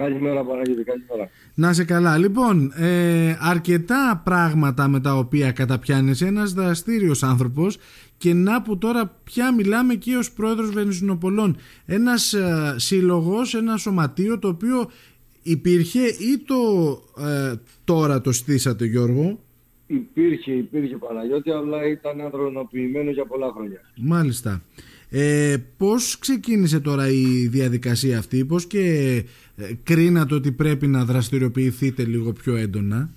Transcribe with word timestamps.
Καλημέρα 0.00 0.44
Παναγιώτη, 0.44 0.82
καλημέρα. 0.82 1.30
Να 1.54 1.72
σε 1.72 1.84
καλά. 1.84 2.18
Λοιπόν, 2.18 2.72
ε, 2.76 3.36
αρκετά 3.40 4.20
πράγματα 4.24 4.88
με 4.88 5.00
τα 5.00 5.16
οποία 5.16 5.52
καταπιάνεσαι 5.52 6.26
ένας 6.26 6.52
δραστήριος 6.52 7.22
άνθρωπος 7.22 7.78
και 8.18 8.34
να 8.34 8.62
που 8.62 8.78
τώρα 8.78 9.20
πια 9.24 9.54
μιλάμε 9.54 9.94
και 9.94 10.16
ως 10.16 10.32
πρόεδρος 10.32 10.70
Βενιζινοπολών. 10.70 11.56
Ένας 11.86 12.32
ε, 12.32 12.74
σύλλογος, 12.76 13.54
ένα 13.54 13.76
σωματείο 13.76 14.38
το 14.38 14.48
οποίο 14.48 14.90
υπήρχε 15.42 16.00
ή 16.06 16.38
το 16.46 16.56
ε, 17.26 17.54
τώρα 17.84 18.20
το 18.20 18.32
στήσατε 18.32 18.84
Γιώργο; 18.84 19.38
Υπήρχε, 19.86 20.52
υπήρχε 20.52 20.96
Παναγιώτη, 20.96 21.50
αλλά 21.50 21.86
ήταν 21.86 22.20
ανθρωποποιημένο 22.20 23.10
για 23.10 23.26
πολλά 23.26 23.52
χρόνια. 23.54 23.80
Μάλιστα. 23.96 24.62
Ε, 25.12 25.56
πώς 25.76 26.18
ξεκίνησε 26.18 26.80
τώρα 26.80 27.08
η 27.08 27.46
διαδικασία 27.46 28.18
αυτή, 28.18 28.44
πώς 28.44 28.66
και 28.66 28.80
ε, 29.56 29.74
κρίνατε 29.82 30.34
ότι 30.34 30.52
πρέπει 30.52 30.86
να 30.86 31.04
δραστηριοποιηθείτε 31.04 32.04
λίγο 32.04 32.32
πιο 32.32 32.56
έντονα; 32.56 33.10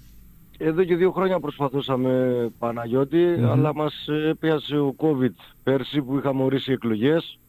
Εδώ 0.57 0.83
και 0.83 0.95
δύο 0.95 1.11
χρόνια 1.11 1.39
προσπαθούσαμε 1.39 2.51
αλλά 2.59 3.75
μας 3.75 4.07
έπιασε 4.29 4.77
ο 4.77 4.95
COVID 4.97 5.53
πέρσι 5.63 6.01
που 6.01 6.17
είχαμε 6.17 6.43
ορίσει 6.43 6.71
εκλογές 6.71 7.39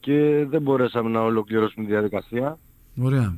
και 0.00 0.46
δεν 0.48 0.62
μπορέσαμε 0.62 1.10
να 1.10 1.20
ολοκληρώσουμε 1.20 1.84
τη 1.86 1.90
διαδικασία. 1.90 2.58
Ωραία. 3.02 3.36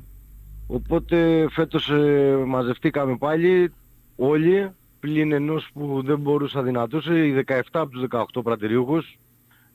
Οπότε 0.67 1.47
φέτος 1.51 1.91
ε, 1.91 2.43
μαζευτήκαμε 2.47 3.17
πάλι 3.17 3.73
όλοι 4.17 4.71
πλην 5.01 5.33
ενός 5.33 5.71
που 5.73 6.03
δεν 6.05 6.19
μπορούσα 6.19 6.63
δυνατούσε, 6.63 7.27
οι 7.27 7.45
17 7.47 7.61
από 7.71 7.91
τους 7.91 8.05
18 8.11 8.43
πρατηριούχους. 8.43 9.19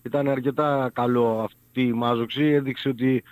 Ήταν 0.05 0.27
αρκετά 0.27 0.91
καλό 0.93 1.39
αυτή 1.43 1.81
η 1.81 1.93
μάζοξη, 1.93 2.43
έδειξε 2.43 2.89
ότι 2.89 3.23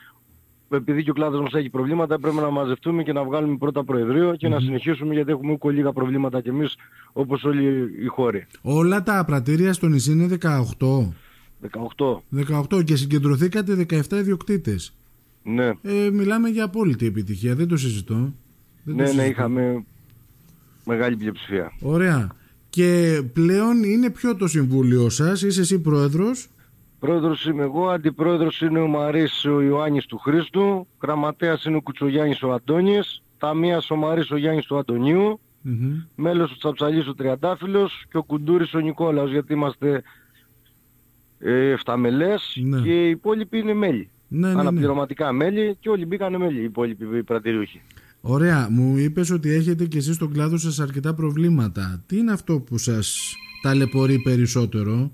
επειδή 0.69 1.03
και 1.03 1.09
ο 1.09 1.13
κλάδος 1.13 1.41
μας 1.41 1.53
έχει 1.53 1.69
προβλήματα 1.69 2.19
πρέπει 2.19 2.35
να 2.35 2.49
μαζευτούμε 2.49 3.03
και 3.03 3.13
να 3.13 3.23
βγάλουμε 3.23 3.57
πρώτα 3.57 3.83
προεδρείο 3.83 4.35
και 4.35 4.47
να 4.47 4.59
συνεχίσουμε 4.59 5.13
γιατί 5.13 5.31
έχουμε 5.31 5.51
ούκο 5.51 5.69
λίγα 5.69 5.93
προβλήματα 5.93 6.41
κι 6.41 6.49
εμείς 6.49 6.75
όπως 7.13 7.43
όλοι 7.43 7.93
οι 8.03 8.05
χώροι. 8.05 8.47
Όλα 8.61 9.03
τα 9.03 9.23
πρατήρια 9.25 9.73
στο 9.73 9.87
νησί 9.87 10.11
είναι 10.11 10.37
18. 10.41 10.57
18. 11.71 12.75
18 12.75 12.83
και 12.83 12.95
συγκεντρωθήκατε 12.95 13.85
17 13.89 14.11
ιδιοκτήτες. 14.11 14.93
Ναι. 15.43 15.71
Ε, 15.81 16.09
μιλάμε 16.11 16.49
για 16.49 16.63
απόλυτη 16.63 17.05
επιτυχία, 17.05 17.55
δεν 17.55 17.67
το 17.67 17.77
συζητώ. 17.77 18.33
Δεν 18.83 18.95
ναι, 18.95 19.11
ναι, 19.11 19.23
είχαμε 19.23 19.83
μεγάλη 20.85 21.15
πλειοψηφία. 21.15 21.71
Ωραία. 21.81 22.27
Και 22.69 23.21
πλέον 23.33 23.83
είναι 23.83 24.09
ποιο 24.09 24.35
το 24.35 24.47
συμβούλιο 24.47 25.09
σας, 25.09 25.41
είσαι 25.41 25.61
εσύ 25.61 25.79
πρόεδρος; 25.79 26.49
Πρόεδρος 27.03 27.45
είμαι 27.45 27.63
εγώ, 27.63 27.89
αντιπρόεδρος 27.89 28.61
είναι 28.61 28.79
ο 28.79 28.87
Μαρής 28.87 29.45
ο 29.45 29.61
Ιωάννης 29.61 30.05
του 30.05 30.17
Χρήστου, 30.17 30.87
γραμματέας 31.01 31.63
είναι 31.63 31.75
ο 31.75 31.81
Κουτσογιάννης 31.81 32.43
ο 32.43 32.53
Αντώνης, 32.53 33.23
ταμείας 33.37 33.91
ο 33.91 33.95
Μαρής 33.95 34.31
ο 34.31 34.37
Γιάννης 34.37 34.65
του 34.65 34.77
Αντωνίου, 34.77 35.39
mm-hmm. 35.65 36.05
μέλος 36.15 36.49
του 36.49 36.57
Τσαψαλής 36.57 37.07
ο 37.07 37.13
Τριαντάφυλλος 37.13 38.05
και 38.09 38.17
ο 38.17 38.23
Κουντούρης 38.23 38.73
ο 38.73 38.79
Νικόλαος 38.79 39.31
γιατί 39.31 39.53
είμαστε 39.53 40.03
ε, 41.39 41.75
7 41.85 41.95
μελές 41.97 42.57
ναι. 42.63 42.81
και 42.81 43.07
οι 43.07 43.09
υπόλοιποι 43.09 43.57
είναι 43.57 43.73
μέλη. 43.73 44.09
Ναι, 44.27 44.47
ναι, 44.47 44.53
ναι. 44.53 44.59
Αναπληρωματικά 44.59 45.31
μέλη 45.31 45.77
και 45.79 45.89
όλοι 45.89 46.05
μπήκαν 46.05 46.35
μέλη 46.35 46.59
οι 46.59 46.63
υπόλοιποι 46.63 47.23
πρατηριούχοι. 47.23 47.81
Ωραία. 48.21 48.67
Μου 48.69 48.97
είπες 48.97 49.31
ότι 49.31 49.49
έχετε 49.49 49.85
και 49.85 49.97
εσείς 49.97 50.15
στον 50.15 50.33
κλάδο 50.33 50.57
σας 50.57 50.79
αρκετά 50.79 51.13
προβλήματα. 51.13 52.03
Τι 52.05 52.17
είναι 52.17 52.31
αυτό 52.31 52.59
που 52.59 52.77
σας 52.77 53.35
ταλαιπωρεί 53.61 54.21
περισσότερο; 54.21 55.11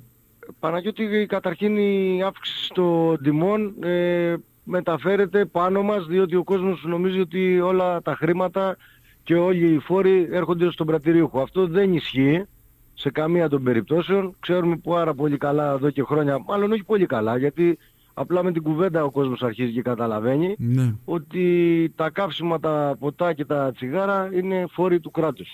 Παναγιώτη, 0.59 1.25
καταρχήν 1.29 1.77
η 1.77 2.23
αύξηση 2.23 2.71
των 2.73 3.21
τιμών 3.23 3.73
ε, 3.83 4.35
μεταφέρεται 4.63 5.45
πάνω 5.45 5.81
μας 5.81 6.05
διότι 6.05 6.35
ο 6.35 6.43
κόσμος 6.43 6.83
νομίζει 6.83 7.19
ότι 7.19 7.59
όλα 7.59 8.01
τα 8.01 8.15
χρήματα 8.15 8.77
και 9.23 9.35
όλοι 9.35 9.73
οι 9.73 9.79
φόροι 9.79 10.27
έρχονται 10.31 10.71
στον 10.71 10.87
πρατηρίουχο. 10.87 11.41
Αυτό 11.41 11.67
δεν 11.67 11.93
ισχύει 11.93 12.45
σε 12.93 13.11
καμία 13.11 13.49
των 13.49 13.63
περιπτώσεων. 13.63 14.35
Ξέρουμε 14.39 14.77
πάρα 14.77 15.13
πολύ 15.13 15.37
καλά 15.37 15.71
εδώ 15.71 15.89
και 15.89 16.03
χρόνια, 16.03 16.39
μάλλον 16.47 16.71
όχι 16.71 16.83
πολύ 16.83 17.05
καλά, 17.05 17.37
γιατί 17.37 17.77
Απλά 18.19 18.43
με 18.43 18.51
την 18.51 18.63
κουβέντα 18.63 19.03
ο 19.03 19.11
κόσμος 19.11 19.43
αρχίζει 19.43 19.71
και 19.71 19.81
καταλαβαίνει 19.81 20.55
ναι. 20.57 20.95
ότι 21.05 21.93
τα 21.95 22.09
καύσιμα, 22.09 22.59
τα 22.59 22.95
ποτά 22.99 23.33
και 23.33 23.45
τα 23.45 23.71
τσιγάρα 23.71 24.29
είναι 24.33 24.65
φόροι 24.69 24.99
του 24.99 25.11
κράτους. 25.11 25.49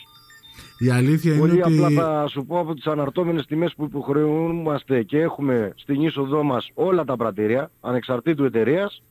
Η 0.78 0.90
αλήθεια 0.90 1.38
Πολύ 1.38 1.54
είναι 1.54 1.64
ότι... 1.64 1.84
απλά 1.84 1.90
θα 1.90 2.28
σου 2.28 2.46
πω 2.46 2.60
από 2.60 2.74
τις 2.74 2.86
αναρτώμενες 2.86 3.46
τιμές 3.46 3.74
που 3.74 3.84
υποχρεούμαστε 3.84 5.04
και 5.04 5.20
έχουμε 5.20 5.74
στην 5.76 6.02
είσοδό 6.02 6.44
μας 6.44 6.70
όλα 6.74 7.04
τα 7.04 7.16
πρατήρια, 7.18 7.72
ανεξαρτήτου 7.82 8.44
εταιρείας, 8.44 9.04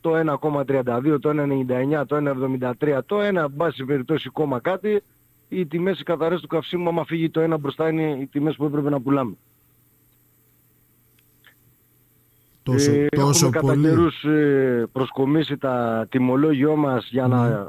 το 0.00 0.38
1,32, 0.42 1.20
το 1.20 1.30
1,99, 1.30 2.06
το 2.06 2.16
1,73, 2.80 2.98
το 3.06 3.16
1 3.44 3.46
μπάση 3.50 3.84
περιπτώσει 3.84 4.30
κόμμα 4.30 4.60
κάτι, 4.60 5.02
οι 5.48 5.66
τιμές 5.66 6.00
οι 6.00 6.02
καθαρές 6.02 6.40
του 6.40 6.46
καυσίμου, 6.46 6.88
άμα 6.88 7.04
φύγει 7.04 7.30
το 7.30 7.54
1 7.54 7.58
μπροστά 7.60 7.88
είναι 7.88 8.18
οι 8.20 8.26
τιμές 8.26 8.56
που 8.56 8.64
έπρεπε 8.64 8.90
να 8.90 9.00
πουλάμε. 9.00 9.36
Τόσο, 12.62 12.92
ε, 12.92 13.06
τόσο 13.06 13.46
έχουμε 13.46 13.60
πολύ. 13.60 13.82
κατά 13.82 13.88
καιρούς 13.88 14.24
ε, 14.24 14.88
προσκομίσει 14.92 15.56
τα 15.56 16.06
τιμολόγιο 16.10 16.76
μας 16.76 17.08
για 17.10 17.26
να 17.26 17.48
ναι. 17.48 17.64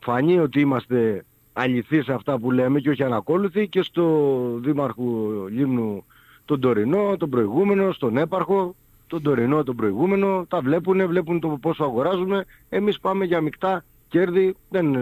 φανεί 0.00 0.38
ότι 0.38 0.60
είμαστε 0.60 1.24
αληθείς 1.52 2.04
σε 2.04 2.12
αυτά 2.12 2.38
που 2.38 2.50
λέμε 2.50 2.80
και 2.80 2.90
όχι 2.90 3.02
ανακόλουθοι 3.02 3.68
και 3.68 3.82
στο 3.82 4.28
Δήμαρχο 4.62 5.04
Λίμνου 5.50 6.04
τον 6.44 6.60
τωρινό, 6.60 7.16
τον 7.18 7.30
προηγούμενο, 7.30 7.92
στον 7.92 8.16
έπαρχο, 8.16 8.74
τον 9.06 9.22
τωρινό, 9.22 9.62
τον 9.62 9.76
προηγούμενο, 9.76 10.46
τα 10.48 10.60
βλέπουν, 10.60 11.06
βλέπουν 11.06 11.40
το 11.40 11.48
πόσο 11.48 11.84
αγοράζουμε. 11.84 12.44
Εμείς 12.68 13.00
πάμε 13.00 13.24
για 13.24 13.40
μεικτά 13.40 13.84
κέρδη, 14.12 14.54
δεν 14.68 14.96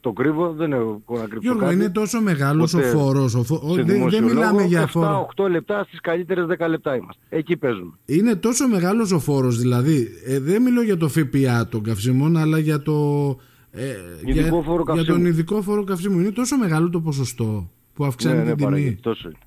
το 0.00 0.12
κρύβω, 0.12 0.52
δεν 0.52 0.72
έχω 0.72 1.02
να 1.08 1.18
κρύψω 1.18 1.38
Γιώργο, 1.40 1.60
κάτι. 1.60 1.74
είναι 1.74 1.88
τόσο 1.90 2.20
μεγάλος 2.20 2.74
ο 2.74 2.80
φόρος, 2.80 3.34
ο 3.34 3.42
φο... 3.42 3.60
δεν, 3.74 4.08
δεν 4.10 4.24
μιλάμε 4.24 4.62
για 4.62 4.86
φόρο. 4.86 5.28
7-8 5.36 5.48
λεπτά 5.50 5.84
στις 5.84 6.00
καλύτερες 6.00 6.46
10 6.58 6.68
λεπτά 6.68 6.96
είμαστε. 6.96 7.22
Εκεί 7.28 7.56
παίζουμε. 7.56 7.92
Είναι 8.04 8.34
τόσο 8.34 8.68
μεγάλος 8.68 9.12
ο 9.12 9.18
φόρος, 9.18 9.58
δηλαδή, 9.58 10.08
ε, 10.26 10.40
δεν 10.40 10.62
μιλώ 10.62 10.82
για 10.82 10.96
το 10.96 11.08
ΦΠΑ 11.08 11.68
των 11.68 11.82
καυσίμων, 11.82 12.36
αλλά 12.36 12.58
για 12.58 12.82
το... 12.82 12.92
Ε, 13.76 13.96
για, 14.24 14.42
για, 14.94 15.04
τον 15.04 15.26
ειδικό 15.26 15.62
φόρο 15.62 15.84
καυσίμου. 15.84 16.20
Είναι 16.20 16.30
τόσο 16.30 16.56
μεγάλο 16.56 16.90
το 16.90 17.00
ποσοστό 17.00 17.70
που 17.94 18.04
αυξάνει 18.04 18.44
ναι, 18.44 18.54
την 18.54 18.68
ναι, 18.68 18.76
τιμή. 18.76 18.94
τόσο 18.94 19.28
είναι. 19.28 19.38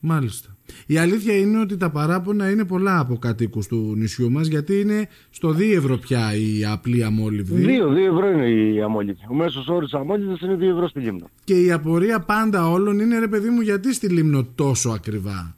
Μάλιστα. 0.00 0.56
Η 0.86 0.98
αλήθεια 0.98 1.36
είναι 1.36 1.60
ότι 1.60 1.76
τα 1.76 1.90
παράπονα 1.90 2.50
είναι 2.50 2.64
πολλά 2.64 2.98
από 2.98 3.16
κατοίκους 3.18 3.66
του 3.66 3.94
νησιού 3.96 4.30
μας 4.30 4.46
γιατί 4.46 4.80
είναι 4.80 5.08
στο 5.30 5.48
2 5.48 5.60
ευρώ 5.60 5.96
πια 5.96 6.34
η 6.34 6.64
απλή 6.64 7.04
αμόλυβδη. 7.04 7.64
2, 7.64 7.88
2 7.92 7.96
ευρώ 7.96 8.30
είναι 8.30 8.48
η 8.48 8.82
αμόλυβδη. 8.82 9.26
Ο 9.30 9.34
μέσος 9.34 9.68
όρος 9.68 9.94
αμόλυβδης 9.94 10.40
είναι 10.40 10.54
2 10.54 10.62
ευρώ 10.62 10.88
στη 10.88 11.00
Λίμνο. 11.00 11.30
Και 11.44 11.60
η 11.60 11.72
απορία 11.72 12.20
πάντα 12.20 12.70
όλων 12.70 12.98
είναι 12.98 13.18
ρε 13.18 13.28
παιδί 13.28 13.48
μου 13.48 13.60
γιατί 13.60 13.94
στη 13.94 14.08
Λίμνο 14.08 14.44
τόσο 14.54 14.90
ακριβά; 14.90 15.56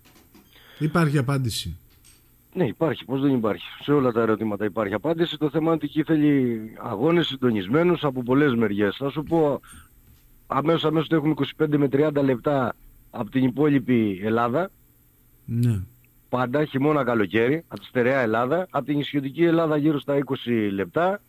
Υπάρχει 0.78 1.18
απάντηση. 1.18 1.76
Ναι 2.54 2.66
υπάρχει, 2.66 3.04
πώς 3.04 3.20
δεν 3.20 3.34
υπάρχει. 3.34 3.64
Σε 3.80 3.92
όλα 3.92 4.12
τα 4.12 4.20
ερωτήματα 4.20 4.64
υπάρχει 4.64 4.94
απάντηση. 4.94 5.38
Το 5.38 5.50
θέμα 5.50 5.64
είναι 5.64 5.74
ότι 5.74 5.86
εκεί 5.86 6.02
θέλει 6.02 6.60
αγώνες 6.82 7.26
συντονισμένους 7.26 8.04
από 8.04 8.22
πολλές 8.22 8.54
μεριές. 8.54 8.96
Θα 8.96 9.10
σου 9.10 9.22
πω 9.22 9.60
αμέσως 10.46 10.84
αμέσως 10.84 11.08
το 11.08 11.16
έχουμε 11.16 11.34
25 11.56 11.76
με 11.76 11.88
30 11.92 12.22
λεπτά 12.22 12.74
από 13.10 13.30
την 13.30 13.44
υπόλοιπη 13.44 14.20
Ελλάδα. 14.22 14.70
Ναι. 15.44 15.80
Πάντα 16.28 16.64
χειμώνα 16.64 17.04
καλοκαίρι, 17.04 17.64
από 17.68 17.80
τη 17.80 17.86
στερεά 17.86 18.20
Ελλάδα, 18.20 18.66
από 18.70 18.84
την 18.84 18.98
ισιωτική 18.98 19.44
Ελλάδα 19.44 19.76
γύρω 19.76 19.98
στα 19.98 20.18
20 20.44 20.70
λεπτά. 20.72 21.20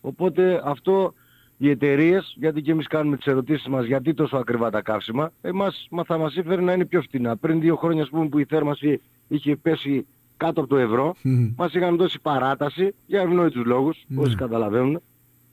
Οπότε 0.00 0.62
αυτό 0.64 1.14
οι 1.56 1.70
εταιρείες, 1.70 2.34
γιατί 2.38 2.62
και 2.62 2.70
εμείς 2.70 2.86
κάνουμε 2.86 3.16
τις 3.16 3.26
ερωτήσεις 3.26 3.66
μας 3.66 3.84
γιατί 3.84 4.14
τόσο 4.14 4.36
ακριβά 4.36 4.70
τα 4.70 4.82
καύσιμα, 4.82 5.32
εμάς 5.40 5.86
μα, 5.90 6.04
θα 6.04 6.18
μας 6.18 6.36
έφερε 6.36 6.62
να 6.62 6.72
είναι 6.72 6.84
πιο 6.84 7.02
φτηνά. 7.02 7.36
Πριν 7.36 7.60
δύο 7.60 7.76
χρόνια 7.76 8.02
ας 8.02 8.08
πούμε, 8.08 8.28
που 8.28 8.38
η 8.38 8.44
θέρμαση 8.44 9.00
είχε 9.28 9.56
πέσει 9.56 10.06
κάτω 10.36 10.60
από 10.60 10.68
το 10.68 10.76
ευρώ, 10.76 11.14
mm. 11.24 11.52
μας 11.56 11.74
είχαν 11.74 11.96
δώσει 11.96 12.20
παράταση 12.20 12.94
για 13.06 13.20
ευνόητους 13.20 13.64
λόγους, 13.64 14.04
mm. 14.10 14.22
όσοι 14.22 14.34
καταλαβαίνουν. 14.34 15.00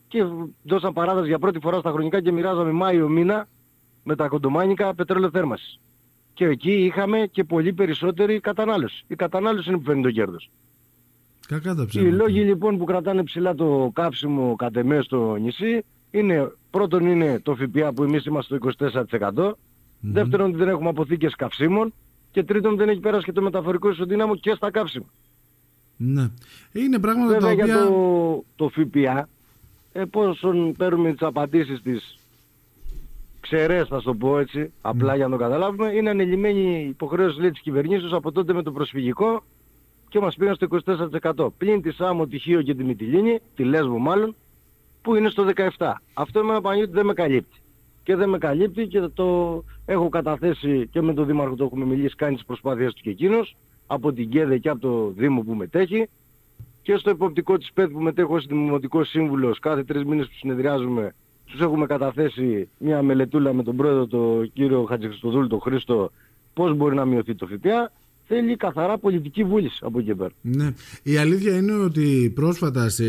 Και 0.08 0.24
δώσαν 0.64 0.94
παράταση 0.94 1.28
για 1.28 1.40
πρώτη 1.40 1.60
φορά 1.60 1.80
στα 1.80 1.92
χρονικά 1.92 2.22
και 2.22 2.32
μοιράζαμε 2.32 2.72
Μάιο 2.72 3.10
μήνα 3.10 3.48
με 4.04 4.16
τα 4.16 4.28
κοντομάνικα 4.28 4.96
πετρέλαιο 4.96 5.30
θέρμασης. 5.30 5.80
Και 6.34 6.46
εκεί 6.46 6.72
είχαμε 6.72 7.28
και 7.32 7.44
πολύ 7.44 7.74
περισσότερη 7.74 8.40
κατανάλωση. 8.40 9.04
Η 9.08 9.16
κατανάλωση 9.16 9.70
είναι 9.70 9.78
που 9.78 9.84
φέρνει 9.84 10.02
το 10.02 10.12
κέρδος. 10.12 10.50
Κακά 11.48 11.76
τα 11.76 11.88
Οι 11.92 12.12
λόγοι 12.12 12.40
λοιπόν 12.40 12.78
που 12.78 12.84
κρατάνε 12.84 13.24
ψηλά 13.24 13.56
το 13.56 13.92
κάψιμο 13.94 14.56
κατ' 14.56 14.78
εμέ 14.78 15.02
στο 15.02 15.36
νησί 15.36 15.84
είναι 16.12 16.52
πρώτον 16.70 17.06
είναι 17.06 17.40
το 17.40 17.56
ΦΠΑ 17.56 17.94
που 17.94 18.04
εμείς 18.04 18.26
είμαστε 18.26 18.58
στο 18.78 18.90
24%, 19.20 19.34
mm 19.34 19.54
δεύτερον 20.02 20.56
δεν 20.56 20.68
έχουμε 20.68 20.90
αποθήκες 20.90 21.36
καυσίμων 21.36 21.94
και 22.34 22.44
τρίτον 22.44 22.76
δεν 22.76 22.90
έχει 22.90 23.00
πέρασει 23.00 23.24
και 23.24 23.32
το 23.32 23.42
μεταφορικό 23.42 23.90
ισοδύναμο 23.90 24.36
και 24.36 24.54
στα 24.56 24.72
καύσιμα. 24.72 25.06
Ναι. 25.98 26.30
Είναι 26.72 27.00
πράγματα 27.00 27.32
Βέβαια 27.32 27.56
τα 27.56 27.62
οποία... 27.62 27.66
για 27.66 27.86
το, 27.86 28.44
το 28.56 28.70
ΦΠΑ, 28.70 29.30
επόσον 29.92 30.74
παίρνουμε 30.78 31.12
τις 31.12 31.22
απαντήσεις 31.22 31.82
της 31.82 32.18
ξερές 33.40 33.88
θα 33.88 34.02
το 34.02 34.16
πω 34.16 34.40
έτσι, 34.40 34.72
απλά 34.82 35.16
για 35.16 35.26
να 35.28 35.32
το 35.32 35.44
καταλάβουμε, 35.44 35.92
είναι 35.92 36.10
ανελημμένη 36.10 36.86
υποχρέωση 36.90 37.40
λέει, 37.40 37.52
της 37.52 37.62
κυβερνήσεως 37.62 38.14
από 38.14 38.32
τότε 38.32 38.54
με 38.54 38.64
το 38.64 38.72
προσφυγικό 38.72 39.44
και 40.10 40.20
μας 40.20 40.36
πήγαν 40.36 40.56
στο 40.56 40.68
24%. 41.22 41.48
Πλην 41.58 41.82
τη 41.82 41.92
Σάμο, 41.92 42.28
τη 42.28 42.38
Χίο 42.38 42.62
και 42.62 42.76
τη 42.76 42.84
Μυτιλίνη, 42.84 43.40
τη 43.56 43.64
Λέσβο 43.64 43.98
μάλλον, 43.98 44.36
που 45.02 45.16
είναι 45.16 45.30
στο 45.30 45.46
17%. 45.78 45.94
Αυτό 46.14 46.40
εμένα 46.40 46.62
Παναγιώτη 46.62 46.92
δεν 46.92 47.06
με 47.06 47.14
καλύπτει. 47.14 47.63
Και 48.04 48.16
δεν 48.16 48.30
με 48.30 48.38
καλύπτει 48.38 48.88
και 48.88 49.00
το 49.00 49.64
έχω 49.86 50.10
καταθέσει 50.10 50.88
και 50.92 51.02
με 51.02 51.14
τον 51.14 51.26
Δήμαρχο 51.26 51.56
το 51.56 51.64
έχουμε 51.64 51.86
μιλήσει, 51.86 52.16
κάνει 52.16 52.36
τις 52.36 52.46
προσπάθειες 52.46 52.94
του 52.94 53.02
και 53.02 53.10
εκείνος, 53.10 53.56
από 53.88 54.14
την 54.14 54.30
ΚΕΔΕ 54.30 54.58
και 54.58 54.70
από 54.70 54.80
το 54.80 55.14
Δήμο 55.18 55.42
που 55.42 55.54
μετέχει 55.54 56.10
και 56.82 56.96
στο 56.98 57.10
υποπτικό 57.10 57.58
της 57.58 57.72
ΠΕΤ 57.74 57.92
που 57.92 58.00
μετέχω 58.00 58.36
ως 58.36 58.46
Δημοτικός 58.46 59.10
Σύμβουλος 59.10 59.60
κάθε 59.60 59.84
τρεις 59.84 60.04
μήνες 60.04 60.28
που 60.28 60.34
συνεδριάζουμε 60.34 61.14
τους 61.46 61.60
έχουμε 61.60 61.86
καταθέσει 61.86 62.70
μια 62.78 63.02
μελετούλα 63.02 63.54
με 63.54 63.64
τον 63.64 63.76
πρόεδρο 63.76 64.08
τον 64.08 64.52
κύριο 64.54 64.84
Χατζηχριστοδούλου 64.84 65.48
τον 65.48 65.60
Χρήστο 65.62 66.12
πώς 66.54 66.76
μπορεί 66.76 66.96
να 66.96 67.06
μειωθεί 67.06 67.36
το 67.36 67.48
ΦΠΑ 67.48 67.92
θέλει 68.24 68.56
καθαρά 68.56 68.98
πολιτική 68.98 69.44
βούληση 69.44 69.80
από 69.82 70.00
εκεί 70.00 70.16
πέρα. 70.16 70.32
Ναι. 70.42 70.74
Η 71.04 71.18
αλήθεια 71.18 71.58
είναι 71.58 71.74
ότι 71.74 72.32
πρόσφατα 72.36 72.90
σε 72.90 73.06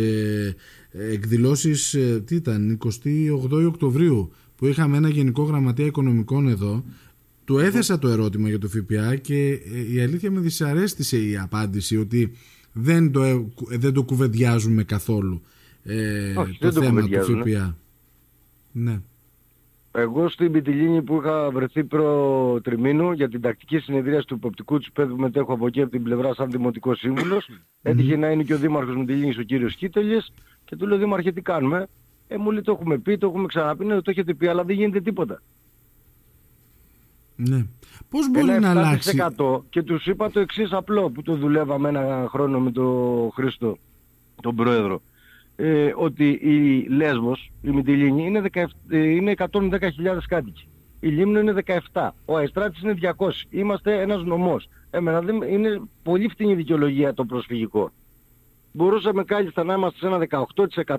εκδηλώσεις, 0.90 1.94
ε, 1.94 2.22
τι 2.26 2.34
ήταν, 2.34 2.78
28 3.04 3.66
Οκτωβρίου 3.66 4.32
που 4.56 4.66
είχαμε 4.66 4.96
ένα 4.96 5.08
Γενικό 5.08 5.42
Γραμματέα 5.42 5.86
Οικονομικών 5.86 6.48
εδώ, 6.48 6.84
του 7.44 7.58
έθεσα 7.58 7.98
το 7.98 8.08
ερώτημα 8.08 8.48
για 8.48 8.58
το 8.58 8.68
ΦΠΑ 8.68 9.16
και 9.16 9.48
ε, 9.48 9.92
η 9.94 10.00
αλήθεια 10.00 10.30
με 10.30 10.40
δυσαρέστησε 10.40 11.18
η 11.18 11.36
απάντηση 11.36 11.96
ότι 11.96 12.32
δεν 12.72 13.12
το, 13.12 13.22
ε, 13.22 13.44
δεν 13.70 13.92
το 13.92 14.02
κουβεντιάζουμε 14.02 14.82
καθόλου 14.82 15.42
ε, 15.84 16.34
Όχι, 16.36 16.58
το 16.58 16.72
θέμα 16.72 17.00
το 17.00 17.08
του 17.08 17.24
ΦΠΑ. 17.24 17.76
Ναι. 18.72 19.00
Εγώ 19.96 20.28
στην 20.28 20.52
Πιτιλίνη 20.52 21.02
που 21.02 21.16
είχα 21.16 21.50
βρεθεί 21.50 21.84
προ 21.84 22.60
τριμήνου 22.62 23.12
για 23.12 23.28
την 23.28 23.40
τακτική 23.40 23.78
συνεδρία 23.78 24.22
του 24.22 24.34
υποπτικού 24.34 24.78
του 24.78 24.92
παιδού 24.92 25.16
μετέχω 25.16 25.52
από 25.52 25.66
εκεί 25.66 25.80
από 25.80 25.90
την 25.90 26.02
πλευρά 26.02 26.34
σαν 26.34 26.50
δημοτικός 26.50 26.98
σύμβουλος. 26.98 27.48
Έτυχε 27.82 28.16
να 28.16 28.30
είναι 28.30 28.42
και 28.42 28.54
ο 28.54 28.58
δήμαρχος 28.58 28.96
Μητυλίνης 28.96 29.38
ο 29.38 29.42
κύριος 29.42 29.74
Κίτελης 29.76 30.32
και 30.64 30.76
του 30.76 30.86
λέω 30.86 30.98
δήμαρχε 30.98 31.32
τι 31.32 31.40
κάνουμε; 31.40 31.88
Ε, 32.34 32.38
μου 32.38 32.50
λέει 32.50 32.62
το 32.62 32.72
έχουμε 32.72 32.98
πει, 32.98 33.18
το 33.18 33.26
έχουμε 33.26 33.46
ξαναπεί, 33.46 33.84
ναι, 33.84 34.00
το 34.00 34.10
έχετε 34.10 34.34
πει, 34.34 34.46
αλλά 34.46 34.64
δεν 34.64 34.76
γίνεται 34.76 35.00
τίποτα. 35.00 35.42
Ναι. 37.36 37.66
Πώς 38.08 38.30
μπορεί 38.30 38.60
να 38.60 38.70
αλλάξει; 38.70 39.18
Και 39.68 39.82
τους 39.82 40.06
είπα 40.06 40.30
το 40.30 40.40
εξής 40.40 40.72
απλό 40.72 41.10
που 41.10 41.22
το 41.22 41.34
δουλεύαμε 41.34 41.88
ένα 41.88 42.26
χρόνο 42.28 42.60
με 42.60 42.70
τον 42.70 43.30
Χρήστο, 43.30 43.78
τον 44.42 44.54
πρόεδρο. 44.54 45.02
Ε, 45.56 45.92
ότι 45.96 46.28
η 46.28 46.86
Λέσβος, 46.88 47.52
η 47.62 47.70
Μητυλίνη, 47.70 48.26
είναι, 48.26 48.42
17, 48.52 48.64
ε, 48.88 48.98
είναι 48.98 49.30
110.000 49.30 50.26
κάτοικοι. 50.28 50.68
Η 51.00 51.08
Λίμνο 51.08 51.40
είναι 51.40 51.54
17. 51.92 52.08
Ο 52.24 52.36
Αϊστράτης 52.36 52.82
είναι 52.82 52.92
200. 52.92 53.46
Είμαστε 53.50 54.00
ένας 54.00 54.24
νομός. 54.24 54.68
Εμένα 54.90 55.20
δεν, 55.20 55.42
είναι 55.42 55.80
πολύ 56.02 56.28
φτηνή 56.28 56.54
δικαιολογία 56.54 57.14
το 57.14 57.24
προσφυγικό. 57.24 57.90
Μπορούσαμε 58.76 59.24
κάλλιστα 59.24 59.64
να 59.64 59.74
είμαστε 59.74 59.98
σε 59.98 60.06
ένα 60.06 60.46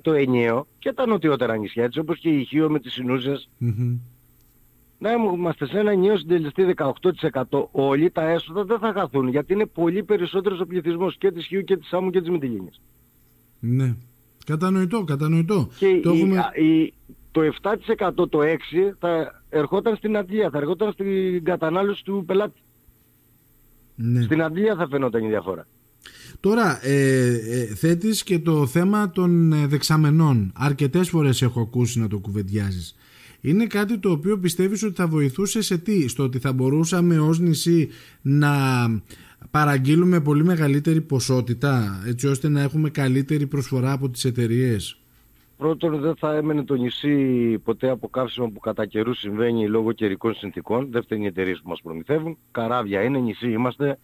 18% 0.05 0.13
ενιαίο 0.13 0.67
και 0.79 0.93
τα 0.93 1.05
νοτιότερα 1.05 1.55
νησιά, 1.55 1.83
έτσι 1.83 1.99
όπως 1.99 2.19
και 2.19 2.29
η 2.29 2.43
Χίο 2.43 2.69
με 2.69 2.79
τις 2.79 2.93
συνουσες 2.93 3.49
να 4.97 5.11
είμαστε 5.11 5.65
σε 5.67 5.79
ένα 5.79 5.91
ενιαίο 5.91 6.17
συντελεστή 6.17 6.73
18% 6.77 7.67
όλοι 7.71 8.11
τα 8.11 8.29
έσοδα 8.29 8.63
δεν 8.63 8.79
θα 8.79 8.93
χαθούν 8.93 9.27
γιατί 9.27 9.53
είναι 9.53 9.65
πολύ 9.65 10.03
περισσότερος 10.03 10.59
ο 10.59 10.65
πληθυσμός 10.65 11.17
και 11.17 11.31
της 11.31 11.45
Χίου 11.45 11.63
και 11.63 11.77
της 11.77 11.93
Άμμου 11.93 12.09
και 12.09 12.19
της 12.19 12.29
Μητυλίνης. 12.29 12.81
Ναι. 13.59 13.95
Κατανοητό, 14.45 15.03
κατανοητό. 15.03 15.69
Και 15.77 15.99
το, 16.03 16.13
η, 16.13 16.63
η, 16.65 16.93
το 17.31 17.41
7% 17.97 18.29
το 18.29 18.39
6% 18.41 18.55
θα 18.99 19.41
ερχόταν 19.49 19.95
στην 19.95 20.17
αντλία, 20.17 20.49
θα 20.49 20.57
ερχόταν 20.57 20.91
στην 20.91 21.43
κατανάλωση 21.43 22.03
του 22.03 22.23
πελάτη. 22.25 22.61
Ναι. 23.95 24.21
Στην 24.21 24.41
αντλία 24.41 24.75
θα 24.75 24.87
φαινόταν 24.87 25.23
η 25.23 25.27
διαφορά. 25.27 25.67
Τώρα 26.39 26.87
ε, 26.87 27.27
ε, 27.33 27.65
θέτεις 27.65 28.23
και 28.23 28.39
το 28.39 28.65
θέμα 28.65 29.09
των 29.09 29.53
ε, 29.53 29.67
δεξαμενών. 29.67 30.51
Αρκετές 30.55 31.09
φορές 31.09 31.41
έχω 31.41 31.61
ακούσει 31.61 31.99
να 31.99 32.07
το 32.07 32.17
κουβεντιάζεις 32.17 32.95
είναι 33.47 33.65
κάτι 33.65 33.97
το 33.97 34.11
οποίο 34.11 34.39
πιστεύεις 34.39 34.83
ότι 34.83 34.95
θα 34.95 35.07
βοηθούσε 35.07 35.61
σε 35.61 35.77
τι, 35.77 36.07
στο 36.07 36.23
ότι 36.23 36.39
θα 36.39 36.53
μπορούσαμε 36.53 37.19
ως 37.19 37.39
νησί 37.39 37.89
να 38.21 38.49
παραγγείλουμε 39.51 40.21
πολύ 40.21 40.43
μεγαλύτερη 40.43 41.01
ποσότητα 41.01 42.03
έτσι 42.07 42.27
ώστε 42.27 42.49
να 42.49 42.61
έχουμε 42.61 42.89
καλύτερη 42.89 43.47
προσφορά 43.47 43.91
από 43.91 44.09
τις 44.09 44.25
εταιρείες; 44.25 44.99
Πρώτον 45.57 45.99
δεν 45.99 46.15
θα 46.15 46.35
έμενε 46.35 46.63
το 46.63 46.75
νησί 46.75 47.57
ποτέ 47.63 47.89
από 47.89 48.07
καύσιμο 48.07 48.49
που 48.49 48.59
κατά 48.59 48.85
καιρούς 48.85 49.19
συμβαίνει 49.19 49.67
λόγω 49.67 49.91
καιρικών 49.91 50.33
συνθήκων. 50.33 50.87
Δεύτερη 50.91 51.21
οι 51.21 51.25
εταιρείες 51.25 51.59
που 51.63 51.69
μας 51.69 51.81
προμηθεύουν. 51.81 52.37
Καράβια 52.51 53.01
είναι, 53.01 53.19
νησί 53.19 53.51
είμαστε. 53.51 53.99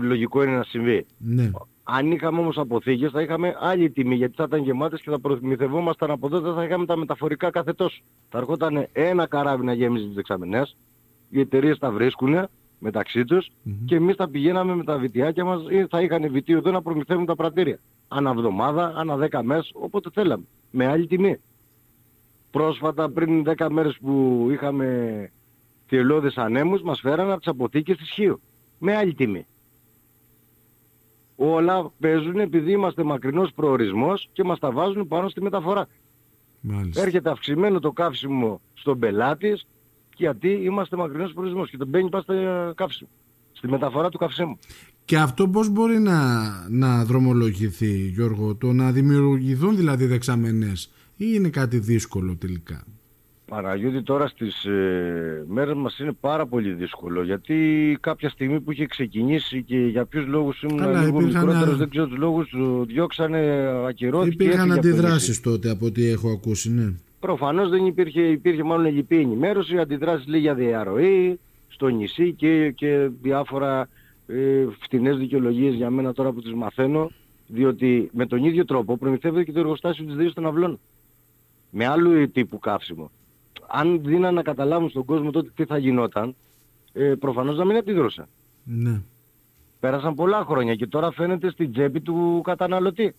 Λογικό 0.00 0.42
είναι 0.42 0.56
να 0.56 0.62
συμβεί. 0.62 1.06
Ναι. 1.18 1.50
Αν 1.82 2.10
είχαμε 2.10 2.40
όμως 2.40 2.58
αποθήκες 2.58 3.10
θα 3.10 3.22
είχαμε 3.22 3.56
άλλη 3.60 3.90
τιμή 3.90 4.14
γιατί 4.14 4.34
θα 4.36 4.44
ήταν 4.46 4.62
γεμάτες 4.62 5.00
και 5.00 5.10
θα 5.10 5.20
προμηθευόμασταν 5.20 6.10
από 6.10 6.26
εδώ 6.26 6.40
δεν 6.40 6.54
θα 6.54 6.64
είχαμε 6.64 6.86
τα 6.86 6.96
μεταφορικά 6.96 7.50
κάθε 7.50 7.72
τόσο. 7.72 8.02
Θα 8.28 8.38
έρχονταν 8.38 8.86
ένα 8.92 9.26
καράβι 9.26 9.64
να 9.64 9.72
γέμιζε 9.72 10.04
τις 10.04 10.14
δεξαμενές, 10.14 10.76
οι 11.28 11.40
εταιρείες 11.40 11.78
τα 11.78 11.90
βρίσκουν 11.90 12.48
μεταξύ 12.78 13.24
τους 13.24 13.50
και 13.84 13.94
εμείς 13.94 14.16
θα 14.16 14.28
πηγαίναμε 14.28 14.74
με 14.74 14.84
τα 14.84 14.98
βιτιάκια 14.98 15.44
μας 15.44 15.62
ή 15.68 15.86
θα 15.90 16.00
είχαν 16.00 16.30
βιτίο 16.30 16.56
εδώ 16.56 16.70
να 16.70 16.82
προμηθεύουν 16.82 17.26
τα 17.26 17.34
πρατήρια. 17.34 17.78
Ανά 18.08 18.30
εβδομάδα, 18.30 18.92
ανά 18.96 19.16
δέκα 19.16 19.42
μέρες, 19.42 19.70
όποτε 19.74 20.10
θέλαμε. 20.12 20.44
Με 20.70 20.86
άλλη 20.86 21.06
τιμή. 21.06 21.40
Πρόσφατα 22.50 23.10
πριν 23.10 23.44
δέκα 23.44 23.70
μέρες 23.70 23.98
που 23.98 24.46
είχαμε 24.50 25.30
θελώδες 25.86 26.36
ανέμους 26.38 26.82
μας 26.82 27.00
φέραν 27.00 27.30
από 27.30 27.38
τις 27.38 27.48
αποθήκες 27.48 27.96
της 27.96 28.10
Χίου. 28.10 28.40
Με 28.78 28.96
άλλη 28.96 29.14
τιμή 29.14 29.46
όλα 31.36 31.92
παίζουν 32.00 32.38
επειδή 32.38 32.72
είμαστε 32.72 33.02
μακρινός 33.02 33.52
προορισμός 33.54 34.28
και 34.32 34.44
μας 34.44 34.58
τα 34.58 34.70
βάζουν 34.70 35.08
πάνω 35.08 35.28
στη 35.28 35.42
μεταφορά. 35.42 35.88
Μάλιστα. 36.60 37.02
Έρχεται 37.02 37.30
αυξημένο 37.30 37.80
το 37.80 37.92
καύσιμο 37.92 38.60
στον 38.74 38.98
πελάτη 38.98 39.60
γιατί 40.16 40.48
είμαστε 40.48 40.96
μακρινός 40.96 41.32
προορισμός 41.32 41.70
και 41.70 41.76
το 41.76 41.86
μπαίνει 41.86 42.08
πάνω 42.08 42.22
στο 42.22 42.34
καύσιμο, 42.74 43.10
στη 43.52 43.68
μεταφορά 43.68 44.08
του 44.08 44.18
καυσίμου. 44.18 44.58
Και 45.04 45.18
αυτό 45.18 45.48
πώς 45.48 45.68
μπορεί 45.68 45.98
να, 45.98 46.18
να 46.68 47.04
δρομολογηθεί 47.04 48.08
Γιώργο, 48.08 48.54
το 48.54 48.72
να 48.72 48.92
δημιουργηθούν 48.92 49.76
δηλαδή 49.76 50.06
δεξαμενές 50.06 50.92
ή 51.16 51.24
είναι 51.34 51.48
κάτι 51.48 51.78
δύσκολο 51.78 52.36
τελικά; 52.36 52.84
Παναγιώτη 53.46 54.02
τώρα 54.02 54.26
στις 54.26 54.64
ε, 54.64 55.44
μέρες 55.48 55.74
μας 55.74 55.98
είναι 55.98 56.12
πάρα 56.20 56.46
πολύ 56.46 56.72
δύσκολο 56.72 57.22
γιατί 57.22 57.98
κάποια 58.00 58.28
στιγμή 58.28 58.60
που 58.60 58.72
είχε 58.72 58.86
ξεκινήσει 58.86 59.62
και 59.62 59.76
για 59.76 60.04
ποιους 60.04 60.26
λόγους 60.26 60.62
ήμουν 60.62 60.78
Καλά, 60.78 61.04
λίγο 61.04 61.20
μικρότερος, 61.20 61.76
δεν 61.76 61.88
ξέρω 61.88 62.06
τους 62.06 62.18
λόγους, 62.18 62.48
του 62.48 62.84
διώξανε, 62.86 63.66
ακυρώθηκε. 63.86 64.44
Υπήρχαν 64.44 64.72
αντιδράσεις 64.72 65.40
τότε 65.40 65.70
από 65.70 65.86
ό,τι 65.86 66.08
έχω 66.08 66.30
ακούσει, 66.30 66.70
ναι. 66.70 66.92
Προφανώς 67.20 67.70
δεν 67.70 67.86
υπήρχε, 67.86 68.20
υπήρχε 68.20 68.62
μάλλον 68.62 68.94
λυπή 68.94 69.18
ενημέρωση, 69.18 69.78
αντιδράσεις 69.78 70.26
λέει 70.26 70.40
για 70.40 70.54
διαρροή 70.54 71.38
στο 71.68 71.88
νησί 71.88 72.32
και, 72.32 72.70
και 72.70 73.10
διάφορα 73.22 73.88
ε, 74.26 74.66
φτηνές 74.80 75.16
δικαιολογίες 75.16 75.74
για 75.74 75.90
μένα 75.90 76.12
τώρα 76.12 76.32
που 76.32 76.40
τις 76.40 76.52
μαθαίνω 76.52 77.10
διότι 77.46 78.10
με 78.12 78.26
τον 78.26 78.44
ίδιο 78.44 78.64
τρόπο 78.64 78.96
προμηθεύεται 78.96 79.44
και 79.44 79.52
το 79.52 79.58
εργοστάσιο 79.58 80.04
της 80.04 80.14
Δίας 80.14 80.32
των 80.32 80.46
Αυλών. 80.46 80.80
Με 81.70 81.86
άλλου 81.86 82.30
τύπου 82.30 82.58
καύσιμο 82.58 83.10
αν 83.74 84.00
δίνανε 84.04 84.30
να 84.30 84.42
καταλάβουν 84.42 84.88
στον 84.88 85.04
κόσμο 85.04 85.30
τότε 85.30 85.50
τι 85.54 85.64
θα 85.64 85.78
γινόταν, 85.78 86.34
ε, 86.92 87.14
προφανώς 87.18 87.56
να 87.56 87.64
μην 87.64 87.76
επιδρούσαν. 87.76 88.26
Ναι. 88.64 89.00
Πέρασαν 89.80 90.14
πολλά 90.14 90.44
χρόνια 90.44 90.74
και 90.74 90.86
τώρα 90.86 91.12
φαίνεται 91.12 91.50
στην 91.50 91.72
τσέπη 91.72 92.00
του 92.00 92.40
καταναλωτή. 92.44 93.14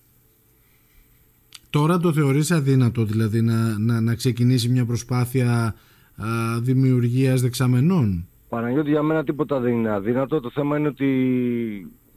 Τώρα 1.69 1.97
το 1.97 2.13
θεωρείς 2.13 2.51
αδύνατο 2.51 3.03
δηλαδή 3.03 3.41
να, 3.41 3.79
να, 3.79 4.01
να 4.01 4.15
ξεκινήσει 4.15 4.69
μια 4.69 4.85
προσπάθεια 4.85 5.75
α, 6.15 6.59
δημιουργίας 6.62 7.41
δεξαμενών; 7.41 8.27
Παναγιώτη 8.50 8.89
για 8.89 9.01
μένα 9.01 9.24
τίποτα 9.24 9.59
δεν 9.59 9.74
είναι 9.74 9.89
αδύνατο. 9.89 10.39
Το 10.39 10.50
θέμα 10.50 10.77
είναι 10.77 10.88
ότι 10.88 11.07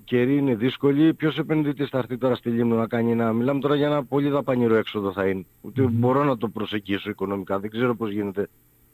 καιροί 0.09 0.37
είναι 0.37 0.55
δύσκολοι. 0.55 1.15
Ποιος 1.15 1.39
επενδυτής 1.39 1.89
θα 1.89 1.99
έρθει 1.99 2.19
τώρα 2.19 2.35
στη 2.35 2.51
Λίμνο 2.51 2.77
να 2.77 2.87
κάνει 2.87 3.11
ένα... 3.11 3.33
Μιλάμε 3.33 3.61
τώρα 3.61 3.77
για 3.77 3.87
ένα 3.87 4.05
πολύ 4.05 4.29
δαπανηρό 4.29 4.75
έξοδο 4.75 5.13
θα 5.13 5.27
είναι. 5.27 5.47
Ούτε 5.61 5.83
μπορώ 5.83 6.25
να 6.25 6.37
το 6.37 6.49
προσεγγίσω 6.49 7.11
οικονομικά. 7.11 7.59
Δεν 7.59 7.71
ξέρω 7.71 7.97
πώς 7.97 8.11
γίνεται. 8.11 8.49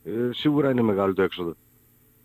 Ε, 0.04 0.10
σίγουρα 0.30 0.70
είναι 0.70 0.82
μεγάλο 0.82 1.14
το 1.14 1.22
έξοδο. 1.22 1.54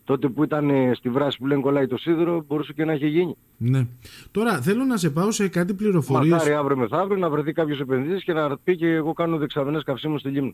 Τότε 0.03 0.29
που 0.29 0.43
ήταν 0.43 0.69
ε, 0.69 0.93
στη 0.93 1.09
βράση 1.09 1.37
που 1.37 1.47
λένε 1.47 1.61
κολλάει 1.61 1.87
το 1.87 1.97
σίδερο 1.97 2.43
μπορούσε 2.47 2.73
και 2.73 2.85
να 2.85 2.91
έχει 2.91 3.07
γίνει. 3.07 3.35
Ναι. 3.57 3.87
Τώρα 4.31 4.61
θέλω 4.61 4.83
να 4.83 4.97
σε 4.97 5.09
πάω 5.09 5.31
σε 5.31 5.47
κάτι 5.47 5.73
πληροφορίες. 5.73 6.31
Μακάρι 6.31 6.53
αύριο 6.53 6.77
μεθαύριο 6.77 7.17
να 7.17 7.29
βρεθεί 7.29 7.51
κάποιος 7.51 7.79
επενδυτής 7.79 8.23
και 8.23 8.33
να 8.33 8.57
πει 8.57 8.75
και 8.75 8.87
εγώ 8.87 9.13
κάνω 9.13 9.37
δεξαμενές 9.37 9.83
καυσίμου 9.83 10.17
στη 10.17 10.29
Λίμνο. 10.29 10.53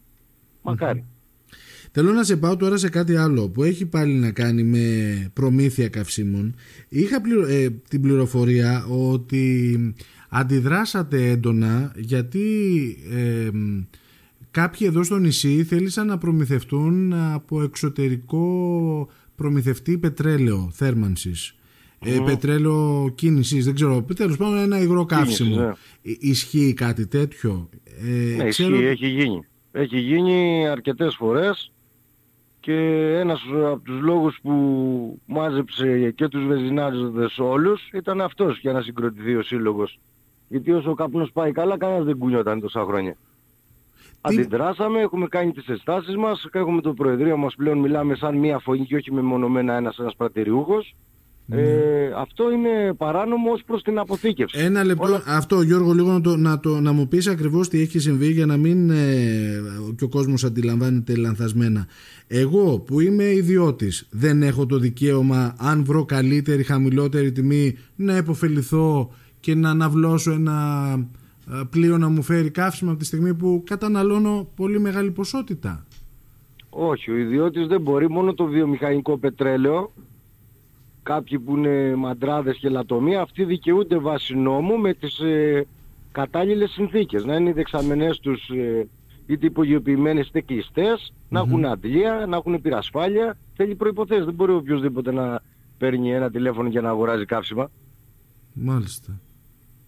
Μακάρι. 0.62 1.06
Θέλω 1.98 2.12
να 2.12 2.24
σε 2.24 2.38
πάω 2.38 2.56
τώρα 2.56 2.78
σε 2.78 2.90
κάτι 2.90 3.16
άλλο 3.16 3.50
που 3.50 3.64
έχει 3.64 3.86
πάλι 3.86 4.14
να 4.14 4.32
κάνει 4.32 4.64
με 4.64 5.30
προμήθεια 5.34 5.90
καυσίμων. 5.90 6.56
Είχα 6.90 7.22
ε, 7.50 7.70
την 7.90 8.02
πληροφορία 8.02 8.86
ότι 8.86 9.78
αντιδράσατε 10.30 11.30
έντονα 11.30 11.94
γιατί 11.96 12.48
ε, 13.12 13.50
κάποιοι 14.52 14.88
εδώ 14.90 15.04
στο 15.04 15.18
νησί 15.18 15.64
θέλησαν 15.64 16.08
να 16.08 16.18
προμηθευτούν 16.18 17.14
από 17.14 17.62
εξωτερικό 17.62 19.10
προμηθευτή 19.36 19.98
πετρέλαιο 19.98 20.70
θέρμανσης. 20.74 21.56
ε, 22.06 22.18
πετρέλαιο 22.26 23.12
κίνησης, 23.16 23.66
δεν 23.66 23.76
ξέρω, 23.76 24.06
τέλος 24.16 24.38
πάντων 24.38 24.58
ένα 24.58 24.82
υγρό 24.82 25.06
καύσιμο. 25.06 25.56
Ναι. 25.56 25.72
Ισχύει 26.02 26.74
κάτι 26.74 27.08
τέτοιο; 27.08 27.70
Ε, 28.04 28.36
ναι, 28.36 28.50
ξέρω... 28.50 28.76
ισχύει, 28.76 28.88
έχει 28.88 29.08
γίνει. 29.08 29.46
Έχει 29.72 30.00
γίνει 30.00 30.68
αρκετές 30.68 31.16
φορές 31.16 31.70
και 32.66 33.18
ένας 33.20 33.42
από 33.66 33.80
τους 33.84 34.02
λόγους 34.02 34.40
που 34.42 34.52
μάζεψε 35.26 36.12
και 36.12 36.28
τους 36.28 36.46
βεζινάζοντες 36.46 37.38
όλους 37.40 37.90
ήταν 37.94 38.22
αυτός 38.22 38.60
για 38.60 38.72
να 38.72 38.82
συγκροτηθεί 38.82 39.36
ο 39.36 39.44
σύλλογος. 39.44 40.00
Γιατί 40.48 40.72
όσο 40.72 40.90
ο 40.90 40.94
καπνός 40.94 41.32
πάει 41.32 41.52
καλά, 41.52 41.78
κανένας 41.78 42.06
δεν 42.06 42.18
κουνιόταν 42.18 42.60
τόσα 42.60 42.84
χρόνια. 42.84 43.18
Αντιδράσαμε, 44.22 45.00
έχουμε 45.00 45.28
κάνει 45.28 45.52
τις 45.52 45.68
εστάσεις 45.68 46.16
μας, 46.16 46.48
έχουμε 46.52 46.82
το 46.82 46.94
Προεδρείο 46.94 47.38
μας 47.38 47.56
πλέον, 47.56 47.78
μιλάμε 47.78 48.16
σαν 48.16 48.38
μία 48.38 48.60
φωνή 48.60 48.86
και 48.86 48.96
όχι 48.96 49.12
μεμονωμένα 49.12 49.74
ένας, 49.74 49.98
ένας 49.98 50.16
πρατηριούχος. 50.16 50.96
Ναι. 51.48 51.62
Ε, 51.62 52.12
αυτό 52.18 52.52
είναι 52.52 52.94
παράνομο 52.94 53.52
ως 53.52 53.64
προς 53.66 53.82
την 53.82 53.98
αποθήκευση. 53.98 54.60
Ένα 54.60 54.84
λεπτό, 54.84 55.22
αυτό 55.28 55.62
Γιώργο 55.62 55.94
λίγο 55.94 56.12
να, 56.12 56.22
το, 56.22 56.38
να, 56.38 56.60
το, 56.60 56.80
να 56.80 56.92
μου 56.92 57.08
πεις 57.08 57.28
ακριβώς 57.28 57.70
τι 57.70 57.82
έχει 57.82 58.00
συμβεί 58.00 58.32
για 58.32 58.46
να 58.46 58.58
μην 58.58 58.90
ε, 58.90 59.62
και 59.98 60.04
ο 60.04 60.10
κόσμος 60.10 60.44
αντιλαμβάνεται 60.44 61.16
λανθασμένα. 61.16 61.88
Εγώ 62.28 62.80
που 62.80 63.00
είμαι 63.00 63.24
ιδιώτης 63.24 64.08
δεν 64.12 64.44
έχω 64.44 64.66
το 64.66 64.78
δικαίωμα 64.78 65.56
αν 65.58 65.84
βρω 65.84 66.06
καλύτερη, 66.06 66.64
χαμηλότερη 66.64 67.32
τιμή 67.32 67.78
να 67.96 68.16
επωφεληθώ 68.16 69.12
και 69.40 69.56
να 69.56 69.70
αναβλώσω 69.70 70.32
ένα 70.32 70.90
ε, 71.52 71.62
πλοίο 71.70 71.98
να 71.98 72.10
μου 72.10 72.22
φέρει 72.22 72.50
καύσιμα 72.50 72.92
από 72.92 73.00
τη 73.00 73.06
στιγμή 73.06 73.34
που 73.34 73.64
καταναλώνω 73.66 74.48
πολύ 74.56 74.80
μεγάλη 74.80 75.12
ποσότητα. 75.12 75.86
Όχι, 76.70 77.12
ο 77.12 77.16
ιδιώτης 77.16 77.68
δεν 77.68 77.82
μπορεί, 77.82 78.10
μόνο 78.10 78.34
το 78.34 78.46
βιομηχανικό 78.46 79.18
πετρέλαιο, 79.18 79.92
κάποιοι 81.06 81.40
που 81.40 81.58
είναι 81.58 81.96
μαντράδες 81.96 82.58
και 82.58 82.70
λατομεία, 82.70 83.22
αυτοί 83.22 83.44
δικαιούνται 83.44 83.98
βάσει 83.98 84.36
νόμου 84.36 84.78
με 84.78 84.94
τις 84.94 85.20
ε, 85.20 85.68
κατάλληλες 86.12 86.72
συνθήκες. 86.72 87.26
Να 87.26 87.36
είναι 87.36 87.50
οι 87.50 87.54
δεξαμενές 87.54 88.20
τους 88.20 88.50
ε, 88.50 88.88
είτε 89.26 89.46
υπογειοποιημένες 89.46 90.28
είτε 90.28 90.42
κλειστές, 90.42 91.14
να 91.30 91.40
έχουν 91.40 91.66
αντλία, 91.66 92.26
να 92.28 92.36
έχουν 92.38 92.62
πυρασφάλεια. 92.62 93.38
Θέλει 93.56 93.76
προϋποθέσεις. 93.76 94.26
Δεν 94.26 94.34
μπορεί 94.34 94.52
οποιοδήποτε 94.52 95.12
να 95.12 95.42
παίρνει 95.78 96.14
ένα 96.14 96.32
τηλέφωνο 96.32 96.70
και 96.70 96.82
να 96.82 96.90
αγοράζει 96.90 97.26
καύσιμα. 97.26 97.70
Μάλιστα. 98.54 99.20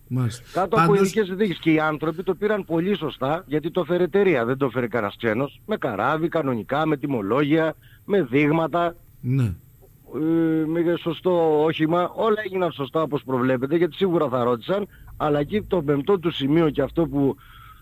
Μάλιστα. 0.07 0.43
Κάτω 0.53 0.75
Πάντως... 0.75 0.93
από 0.95 1.03
ειδικές 1.03 1.25
συνθήκες 1.25 1.57
και 1.57 1.71
οι 1.71 1.79
άνθρωποι 1.79 2.23
το 2.23 2.35
πήραν 2.35 2.65
πολύ 2.65 2.95
σωστά 2.95 3.43
γιατί 3.47 3.71
το 3.71 3.81
έφερε 3.81 4.03
εταιρεία, 4.03 4.45
δεν 4.45 4.57
το 4.57 4.65
έφερε 4.65 4.87
κανένας 4.87 5.15
ξένος. 5.17 5.61
Με 5.65 5.77
καράβι, 5.77 6.27
κανονικά, 6.27 6.85
με 6.85 6.97
τιμολόγια, 6.97 7.75
με 8.05 8.23
δείγματα. 8.23 8.95
Ναι. 9.21 9.53
Ε, 10.15 10.65
με 10.65 10.95
σωστό 10.99 11.63
όχημα, 11.63 12.11
όλα 12.15 12.41
έγιναν 12.45 12.71
σωστά 12.71 13.01
όπως 13.01 13.23
προβλέπετε 13.23 13.75
γιατί 13.75 13.95
σίγουρα 13.95 14.29
θα 14.29 14.43
ρώτησαν 14.43 14.87
αλλά 15.17 15.39
εκεί 15.39 15.61
το 15.61 15.81
πεμπτό 15.81 16.19
του 16.19 16.31
σημείο 16.31 16.69
και 16.69 16.81
αυτό 16.81 17.07
που 17.07 17.35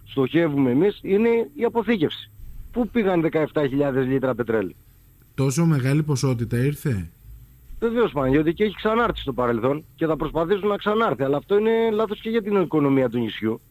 στοχεύουμε 0.06 0.72
εμείς 0.72 1.00
είναι 1.02 1.30
η 1.56 1.64
αποθήκευση. 1.64 2.32
Πού 2.72 2.88
πήγαν 2.88 3.30
17.000 3.32 3.44
λίτρα 4.08 4.36
πετρέλαιο; 4.36 4.76
Τόσο 5.36 5.66
μεγάλη 5.66 6.04
ποσότητα 6.04 6.58
ήρθε; 6.58 7.10
Βεβαίως 7.80 8.12
Παναγιώτη 8.12 8.54
και 8.54 8.64
έχει 8.64 8.76
ξανάρθει 8.76 9.20
στο 9.20 9.34
παρελθόν 9.34 9.84
και 9.96 10.06
θα 10.06 10.16
προσπαθήσουν 10.16 10.68
να 10.68 10.76
ξανάρθει. 10.76 11.24
Αλλά 11.24 11.38
αυτό 11.38 11.58
είναι 11.58 11.92
λάθος 11.92 12.22
και 12.22 12.30
για 12.30 12.42
την 12.42 12.62
οικονομία 12.62 13.10
του 13.10 13.20
νησιού. 13.20 13.62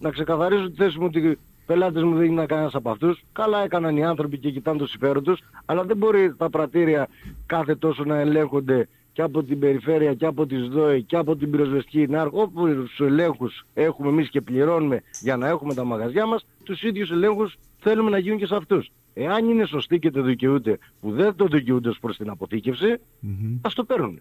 Να 0.00 0.10
ξεκαθαρίσω 0.10 0.70
τη 0.70 0.76
θέση 0.76 0.98
μου 0.98 1.04
ότι 1.06 1.38
πελάτες 1.70 2.02
μου 2.02 2.16
δεν 2.16 2.26
είναι 2.26 2.46
κανένας 2.46 2.74
από 2.74 2.90
αυτούς. 2.90 3.22
Καλά 3.32 3.64
έκαναν 3.64 3.96
οι 3.96 4.04
άνθρωποι 4.04 4.38
και 4.38 4.50
κοιτάνε 4.50 4.78
το 4.78 4.86
συμφέρον 4.86 5.22
τους. 5.22 5.40
Αλλά 5.64 5.84
δεν 5.84 5.96
μπορεί 5.96 6.34
τα 6.34 6.50
πρατήρια 6.50 7.08
κάθε 7.46 7.74
τόσο 7.74 8.04
να 8.04 8.16
ελέγχονται 8.16 8.88
και 9.12 9.22
από 9.22 9.42
την 9.42 9.58
περιφέρεια 9.58 10.14
και 10.14 10.26
από 10.26 10.46
τις 10.46 10.68
ΔΟΕ 10.68 11.00
και 11.00 11.16
από 11.16 11.36
την 11.36 11.50
πυροσβεστική 11.50 12.06
ΝΑΡΚ 12.06 12.34
όπου 12.34 12.66
τους 12.66 13.00
ελέγχους 13.00 13.64
έχουμε 13.74 14.08
εμείς 14.08 14.30
και 14.30 14.40
πληρώνουμε 14.40 15.02
για 15.20 15.36
να 15.36 15.48
έχουμε 15.48 15.74
τα 15.74 15.84
μαγαζιά 15.84 16.26
μας 16.26 16.46
τους 16.64 16.82
ίδιους 16.82 17.10
ελέγχους 17.10 17.58
θέλουμε 17.78 18.10
να 18.10 18.18
γίνουν 18.18 18.38
και 18.38 18.46
σε 18.46 18.56
αυτούς. 18.56 18.90
Εάν 19.14 19.48
είναι 19.48 19.64
σωστοί 19.64 19.98
και 19.98 20.10
το 20.10 20.22
δικαιούνται 20.22 20.78
που 21.00 21.10
δεν 21.10 21.34
το 21.36 21.46
δικαιούνται 21.46 21.88
ως 21.88 21.98
προς 21.98 22.16
την 22.16 22.30
αποθήκευση 22.30 22.96
mm-hmm. 22.96 23.58
ας 23.62 23.74
το 23.74 23.84
παίρνουν. 23.84 24.20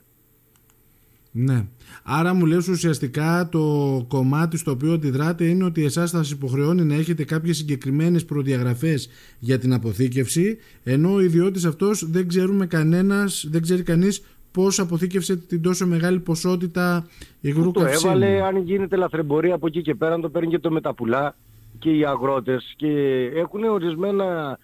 Ναι. 1.32 1.66
Άρα 2.04 2.34
μου 2.34 2.46
λες 2.46 2.68
ουσιαστικά 2.68 3.50
το 3.52 4.06
κομμάτι 4.08 4.58
στο 4.58 4.72
οποίο 4.72 4.94
αντιδράτε 4.94 5.46
είναι 5.46 5.64
ότι 5.64 5.84
εσάς 5.84 6.12
θα 6.12 6.18
σας 6.18 6.32
υποχρεώνει 6.32 6.84
να 6.84 6.96
έχετε 6.96 7.24
κάποιες 7.24 7.58
συγκεκριμένες 7.58 8.26
προδιαγραφές 8.26 9.10
για 9.40 9.60
την 9.60 9.74
αποθήκευση 9.74 10.58
ενώ 10.84 11.14
ο 11.14 11.22
ιδιώτης 11.22 11.66
αυτός 11.66 12.10
δεν 12.10 12.28
ξέρουμε 12.28 12.66
κανένας, 12.66 13.48
δεν 13.50 13.62
ξέρει 13.62 13.84
κανείς 13.84 14.24
πώς 14.52 14.80
αποθήκευσε 14.80 15.36
την 15.36 15.62
τόσο 15.62 15.88
μεγάλη 15.88 16.20
ποσότητα 16.20 17.08
υγρού 17.42 17.72
Το 17.72 17.86
έβαλε, 17.86 18.42
αν 18.42 18.58
γίνεται 18.58 18.96
λαθρεμπορία 18.96 19.56
από 19.56 19.68
εκεί 19.68 19.82
και 19.82 19.96
πέρα, 19.96 20.20
το 20.20 20.30
παίρνει 20.30 20.50
και 20.50 20.60
το 20.60 20.72
μεταπουλά 20.72 21.36
και 21.80 21.90
οι 21.90 22.06
αγρότες 22.06 22.74
και 22.76 22.88
έχουν 23.36 23.64
ορισμένα 23.64 24.60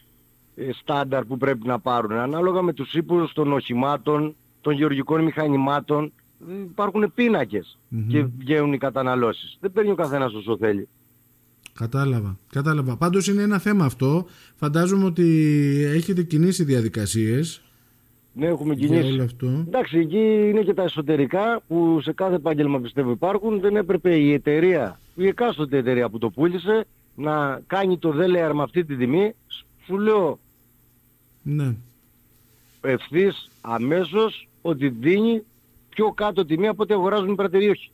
ε, 0.55 0.69
στάνταρ 0.73 1.25
που 1.25 1.37
πρέπει 1.37 1.67
να 1.67 1.79
πάρουν. 1.79 2.11
Ανάλογα 2.11 2.61
με 2.61 2.73
τους 2.73 2.93
ύπους 2.93 3.33
των 3.33 3.53
οχημάτων, 3.53 4.35
των 4.61 4.73
γεωργικών 4.73 5.23
μηχανημάτων, 5.23 6.11
υπάρχουν 6.61 7.13
και 8.07 8.25
βγαίνουν 8.37 8.73
οι 8.73 8.77
καταναλώσεις. 8.77 9.57
Δεν 9.59 9.71
παίρνει 9.71 9.91
ο 9.91 9.95
καθένας 9.95 10.33
όσο 10.33 10.57
θέλει. 10.57 10.87
Κατάλαβα, 11.73 12.37
κατάλαβα. 12.49 12.97
Πάντως 12.97 13.27
είναι 13.27 13.41
ένα 13.41 13.59
θέμα 13.59 13.85
αυτό. 13.85 14.25
Φαντάζομαι 14.55 15.05
ότι 15.05 15.25
έχετε 15.93 16.23
κινήσει 16.23 16.63
διαδικασίες 16.63 17.65
ναι, 18.37 18.45
έχουμε 18.45 18.75
κινήσει. 18.75 19.11
όλο 19.11 19.23
αυτό. 19.23 19.47
Εντάξει, 19.47 19.97
εκεί 19.97 20.49
είναι 20.49 20.61
και 20.61 20.73
τα 20.73 20.83
εσωτερικά 20.83 21.61
που 21.67 21.99
σε 22.01 22.13
κάθε 22.13 22.35
επάγγελμα 22.35 22.79
πιστεύω 22.79 23.11
υπάρχουν. 23.11 23.59
Δεν 23.59 23.75
έπρεπε 23.75 24.15
η 24.15 24.33
εταιρεία, 24.33 24.99
η 25.15 25.27
εκάστοτε 25.27 25.77
εταιρεία 25.77 26.09
που 26.09 26.17
το 26.17 26.29
πούλησε, 26.29 26.85
να 27.15 27.61
κάνει 27.67 27.97
το 27.97 28.11
δέλεαρ 28.11 28.53
με 28.53 28.63
αυτή 28.63 28.85
τη 28.85 28.95
τιμή. 28.95 29.33
Σου 29.85 29.97
λέω 29.97 30.39
ναι. 31.41 31.75
ευθύς 32.81 33.49
αμέσως 33.61 34.47
ότι 34.61 34.89
δίνει 34.89 35.43
πιο 35.95 36.11
κάτω 36.11 36.45
τιμή 36.45 36.67
από 36.67 36.83
ό,τι 36.83 36.93
αγοράζουν 36.93 37.29
οι 37.31 37.35
πρατηρίοχοι. 37.35 37.91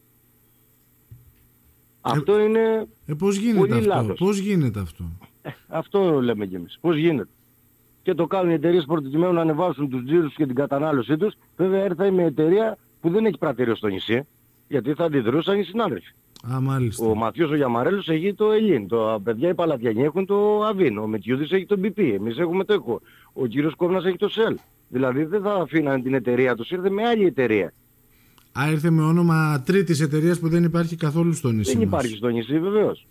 Ε, 2.03 2.09
αυτό 2.11 2.39
είναι 2.39 2.87
ε, 3.05 3.13
πώς 3.13 3.35
γίνεται 3.35 3.59
πολύ 3.59 3.73
αυτό, 3.73 3.87
λάθος. 3.87 4.17
Πώς 4.19 4.37
γίνεται 4.37 4.79
αυτό; 4.79 5.03
Ε, 5.41 5.49
αυτό 5.67 6.21
λέμε 6.21 6.45
κι 6.45 6.55
εμείς. 6.55 6.77
Πώς 6.81 6.95
γίνεται; 6.95 7.29
Και 8.01 8.13
το 8.13 8.27
κάνουν 8.27 8.49
οι 8.51 8.53
εταιρείες 8.53 8.85
προκειμένου 8.85 9.33
να 9.33 9.41
ανεβάσουν 9.41 9.89
τους 9.89 10.03
τζίρους 10.03 10.35
και 10.35 10.45
την 10.45 10.55
κατανάλωσή 10.55 11.17
τους. 11.17 11.33
Βέβαια 11.57 11.83
έρθα 11.83 12.11
με 12.11 12.23
εταιρεία 12.23 12.77
που 13.01 13.09
δεν 13.09 13.25
έχει 13.25 13.37
πρατήριο 13.37 13.75
στο 13.75 13.87
νησί, 13.87 14.27
γιατί 14.67 14.93
θα 14.93 15.03
αντιδρούσαν 15.03 15.59
οι 15.59 15.63
συνάδελφοι. 15.63 16.11
Α, 16.53 16.61
μάλιστα. 16.61 17.05
Ο 17.05 17.15
Ματιός 17.15 17.51
ο 17.51 17.55
Γιαμαρέλος 17.55 18.07
έχει 18.09 18.33
το 18.33 18.51
Ελλήν, 18.51 18.87
το 18.87 19.21
παιδιά 19.23 19.49
οι 19.49 19.53
Παλατιανοί 19.53 20.03
έχουν 20.03 20.25
το 20.25 20.63
Αβίν, 20.63 20.97
ο 20.97 21.07
Μετιούδης 21.07 21.51
έχει 21.51 21.65
το 21.65 21.79
BP, 21.83 22.11
εμείς 22.13 22.37
έχουμε 22.37 22.63
το 22.63 22.73
ΕΚΟ, 22.73 23.01
ο 23.33 23.45
κύριος 23.45 23.75
Κόβνας 23.75 24.05
έχει 24.05 24.17
το 24.17 24.29
ΣΕΛ. 24.29 24.57
Δηλαδή 24.89 25.23
δεν 25.23 25.41
θα 25.41 25.53
αφήναν 25.53 26.03
την 26.03 26.13
εταιρεία 26.13 26.55
τους, 26.55 26.71
ήρθε 26.71 26.89
με 26.89 27.07
άλλη 27.07 27.25
εταιρεία. 27.25 27.73
Α, 28.59 28.71
ήρθε 28.71 28.89
με 28.89 29.03
όνομα 29.03 29.61
τρίτης 29.65 30.01
εταιρείας 30.01 30.39
που 30.39 30.49
δεν 30.49 30.63
υπάρχει 30.63 30.95
καθόλου 30.95 31.33
στο 31.33 31.51
νησί 31.51 31.77
Δεν 31.77 31.87
μας. 31.87 31.87
υπάρχει 31.87 32.17
στο 32.17 32.27
νησί 32.27 32.59
βεβαίως. 32.59 33.07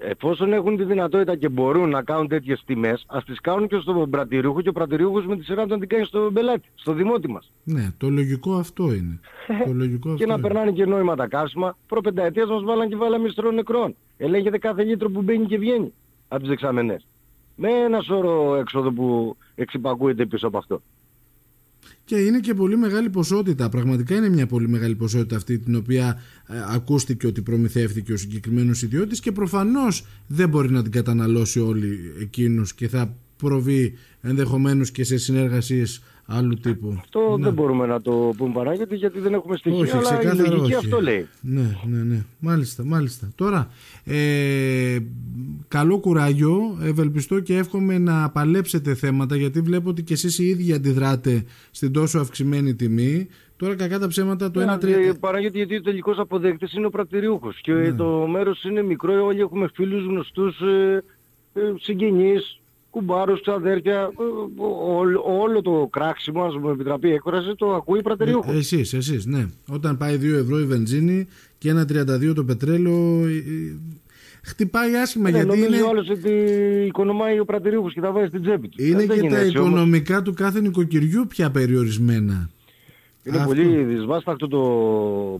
Εφόσον 0.00 0.52
έχουν 0.52 0.76
τη 0.76 0.84
δυνατότητα 0.84 1.36
και 1.36 1.48
μπορούν 1.48 1.88
να 1.90 2.02
κάνουν 2.02 2.28
τέτοιες 2.28 2.62
τιμές, 2.66 3.04
ας 3.08 3.24
τις 3.24 3.40
κάνουν 3.40 3.68
και 3.68 3.78
στον 3.78 4.10
πρατηριούχο 4.10 4.60
και 4.62 4.68
ο 4.68 4.72
πρατηριούχος 4.72 5.26
με 5.26 5.36
τη 5.36 5.44
σειρά 5.44 5.62
του 5.62 5.68
να 5.68 5.78
την 5.78 5.88
κάνει 5.88 6.04
στον 6.04 6.32
πελάτη, 6.32 6.68
στο 6.74 6.92
δημότη 6.92 7.28
μας. 7.28 7.52
Ναι, 7.64 7.92
το 7.98 8.08
λογικό 8.08 8.54
αυτό 8.54 8.92
είναι. 8.92 9.20
το 9.66 9.72
λογικό 9.72 10.14
και 10.14 10.26
να 10.26 10.40
περνάνε 10.40 10.70
και 10.72 10.86
νόημα 10.86 11.14
τα 11.16 11.26
καύσιμα. 11.26 11.76
Προπενταετίας 11.86 12.48
μας 12.48 12.62
βάλαν 12.62 12.88
και 12.88 12.96
βάλαμε 12.96 13.24
μισθρό 13.24 13.50
νεκρών. 13.50 13.94
Ελέγχεται 14.16 14.58
κάθε 14.58 14.82
λίτρο 14.84 15.10
που 15.10 15.22
μπαίνει 15.22 15.46
και 15.46 15.58
βγαίνει 15.58 15.92
από 16.28 16.40
τις 16.40 16.48
δεξαμενές. 16.48 17.06
Με 17.56 17.68
ένα 17.70 18.00
σώρο 18.00 18.54
έξοδο 18.56 18.92
που 18.92 19.36
εξυπακούεται 19.54 20.26
πίσω 20.26 20.46
από 20.46 20.58
αυτό. 20.58 20.82
Και 22.08 22.16
είναι 22.16 22.40
και 22.40 22.54
πολύ 22.54 22.76
μεγάλη 22.76 23.10
ποσότητα. 23.10 23.68
Πραγματικά 23.68 24.16
είναι 24.16 24.28
μια 24.28 24.46
πολύ 24.46 24.68
μεγάλη 24.68 24.94
ποσότητα 24.94 25.36
αυτή 25.36 25.58
την 25.58 25.74
οποία 25.74 26.20
ε, 26.46 26.54
ακούστηκε 26.68 27.26
ότι 27.26 27.42
προμηθεύτηκε 27.42 28.12
ο 28.12 28.16
συγκεκριμένος 28.16 28.82
ιδιώτης 28.82 29.20
και 29.20 29.32
προφανώς 29.32 30.06
δεν 30.26 30.48
μπορεί 30.48 30.70
να 30.70 30.82
την 30.82 30.92
καταναλώσει 30.92 31.60
όλοι 31.60 31.98
εκείνου 32.20 32.62
και 32.74 32.88
θα 32.88 33.16
προβεί 33.38 33.94
ενδεχομένως 34.20 34.90
και 34.90 35.04
σε 35.04 35.18
συνεργασίες 35.18 36.02
άλλου 36.30 36.54
τύπου. 36.54 36.96
Αυτό 36.98 37.36
ναι. 37.38 37.44
δεν 37.44 37.52
μπορούμε 37.52 37.86
να 37.86 38.00
το 38.00 38.32
πούμε 38.36 38.52
παράγεται 38.52 38.94
γιατί 38.94 39.20
δεν 39.20 39.34
έχουμε 39.34 39.56
στοιχεία, 39.56 39.98
όχι, 39.98 40.26
αλλά 40.26 40.32
η 40.32 40.36
λογική 40.36 40.56
όχι. 40.56 40.74
αυτό 40.74 41.00
λέει. 41.00 41.26
Ναι, 41.40 41.76
ναι, 41.86 42.02
ναι. 42.02 42.24
Μάλιστα, 42.38 42.84
μάλιστα. 42.84 43.28
Τώρα, 43.34 43.68
ε, 44.04 44.98
καλό 45.68 45.98
κουράγιο, 45.98 46.78
ευελπιστώ 46.82 47.40
και 47.40 47.56
εύχομαι 47.56 47.98
να 47.98 48.30
παλέψετε 48.30 48.94
θέματα 48.94 49.36
γιατί 49.36 49.60
βλέπω 49.60 49.90
ότι 49.90 50.02
και 50.02 50.12
εσείς 50.12 50.38
οι 50.38 50.44
ίδιοι 50.44 50.72
αντιδράτε 50.72 51.44
στην 51.70 51.92
τόσο 51.92 52.18
αυξημένη 52.18 52.74
τιμή. 52.74 53.28
Τώρα 53.56 53.74
κακά 53.74 53.98
τα 53.98 54.06
ψέματα 54.06 54.50
το 54.50 54.62
1 54.62 54.66
ναι, 54.66 54.78
τρίτη. 54.78 55.18
Παράγεται 55.18 55.58
γιατί 55.58 55.76
ο 55.76 55.82
τελικός 55.82 56.18
αποδέκτης 56.18 56.72
είναι 56.72 56.86
ο 56.86 56.90
πρατηριούχος 56.90 57.60
και 57.60 57.72
ναι. 57.72 57.92
το 57.92 58.26
μέρος 58.26 58.64
είναι 58.64 58.82
μικρό, 58.82 59.24
όλοι 59.24 59.40
έχουμε 59.40 59.70
φίλους 59.74 60.04
γνωστούς, 60.04 60.60
ε, 60.60 61.04
ε, 61.54 61.60
συγγενείς, 61.80 62.60
κουμπάρους, 62.90 63.40
ξαδέρφια, 63.40 64.00
ε, 64.00 64.22
ό- 64.62 65.40
όλο 65.42 65.62
το 65.62 65.88
κράξιμο, 65.92 66.42
αν 66.42 66.58
μου 66.62 66.68
επιτραπεί 66.68 67.08
η 67.08 67.12
έκφραση, 67.12 67.54
το 67.56 67.74
ακούει 67.74 68.02
πρατεριούχος. 68.02 68.54
Ε, 68.54 68.58
εσείς, 68.58 68.92
εσείς, 68.92 69.26
ναι. 69.26 69.46
Όταν 69.70 69.96
πάει 69.96 70.16
2 70.16 70.36
ευρώ 70.36 70.58
η 70.58 70.64
βενζίνη 70.64 71.26
και 71.58 71.68
ένα 71.70 71.84
32 71.84 72.34
το 72.34 72.44
πετρέλαιο, 72.44 73.26
ε, 73.26 73.30
ε, 73.36 73.76
χτυπάει 74.42 74.94
άσχημα 74.96 75.30
Ναι, 75.30 75.36
γιατί 75.36 75.48
νομίζει 75.50 75.66
είναι, 75.66 75.82
ο 75.82 75.88
άλλος 75.88 76.08
ότι 76.08 76.30
οικονομάει 76.86 77.38
ο 77.40 77.44
πρατεριούχος 77.44 77.92
και 77.94 78.00
τα 78.00 78.12
βάζει 78.12 78.26
στην 78.26 78.42
τσέπη 78.42 78.68
του. 78.68 78.82
είναι 78.84 79.02
Ε, 79.02 79.06
δεν 79.06 79.20
και 79.20 79.28
τα 79.28 79.36
έτσι 79.38 79.58
όμως. 79.58 79.68
οικονομικά 79.70 80.22
του 80.22 80.32
κάθε 80.34 80.60
νοικοκυριού 80.60 81.26
πια 81.28 81.50
περιορισμένα. 81.50 82.50
Είναι 83.24 83.36
Αυτό. 83.36 83.48
πολύ 83.48 83.84
δυσβάστακτο 83.84 84.48
το 84.48 84.60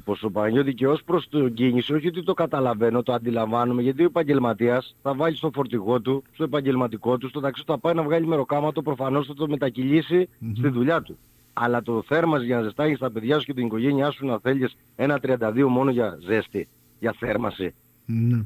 ποσοπανιώτη 0.04 0.74
και 0.74 0.86
ως 0.86 1.02
προς 1.02 1.28
το 1.28 1.48
κίνηση, 1.48 1.94
όχι 1.94 2.08
ότι 2.08 2.22
το 2.22 2.34
καταλαβαίνω, 2.34 3.02
το 3.02 3.12
αντιλαμβάνομαι, 3.12 3.82
γιατί 3.82 4.02
ο 4.02 4.04
επαγγελματίας 4.04 4.96
θα 5.02 5.14
βάλει 5.14 5.36
στο 5.36 5.50
φορτηγό 5.54 6.00
του, 6.00 6.22
στο 6.32 6.44
επαγγελματικό 6.44 7.18
του, 7.18 7.28
στο 7.28 7.40
ταξί 7.40 7.64
του 7.64 7.72
θα 7.72 7.78
πάει 7.78 7.94
να 7.94 8.02
βγάλει 8.02 8.26
μεροκάματο, 8.26 8.82
προφανώς 8.82 9.26
θα 9.26 9.34
το 9.34 9.48
μετακυλήσει 9.48 10.28
στη 10.56 10.68
δουλειά 10.68 11.02
του. 11.02 11.18
Αλλά 11.52 11.82
το 11.82 12.02
θέρμας 12.06 12.42
για 12.42 12.56
να 12.56 12.62
ζεστάγεις 12.62 12.98
τα 12.98 13.10
παιδιά 13.10 13.38
σου 13.38 13.44
και 13.44 13.54
την 13.54 13.66
οικογένειά 13.66 14.10
σου 14.10 14.26
να 14.26 14.38
θέλεις 14.38 14.76
ένα 14.96 15.20
32 15.22 15.66
μόνο 15.68 15.90
για 15.90 16.18
ζέστη, 16.26 16.68
για 16.98 17.14
θέρμαση. 17.18 17.74
Ναι. 18.04 18.44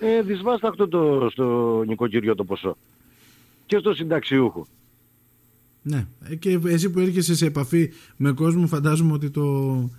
Ε, 0.00 0.22
δυσβάστακτο 0.22 0.88
το, 0.88 1.28
στο 1.30 1.82
νοικοκυριό 1.86 2.34
το 2.34 2.44
ποσό. 2.44 2.76
Και 3.66 3.78
στο 3.78 3.94
συνταξιούχο. 3.94 4.66
Ναι. 5.88 6.06
Ε, 6.28 6.34
Και 6.34 6.58
εσύ 6.64 6.90
που 6.90 6.98
έρχεσαι 6.98 7.34
σε 7.34 7.46
επαφή 7.46 7.90
με 8.16 8.32
κόσμο 8.32 8.66
φαντάζομαι 8.66 9.12
ότι 9.12 9.30
το, 9.30 9.90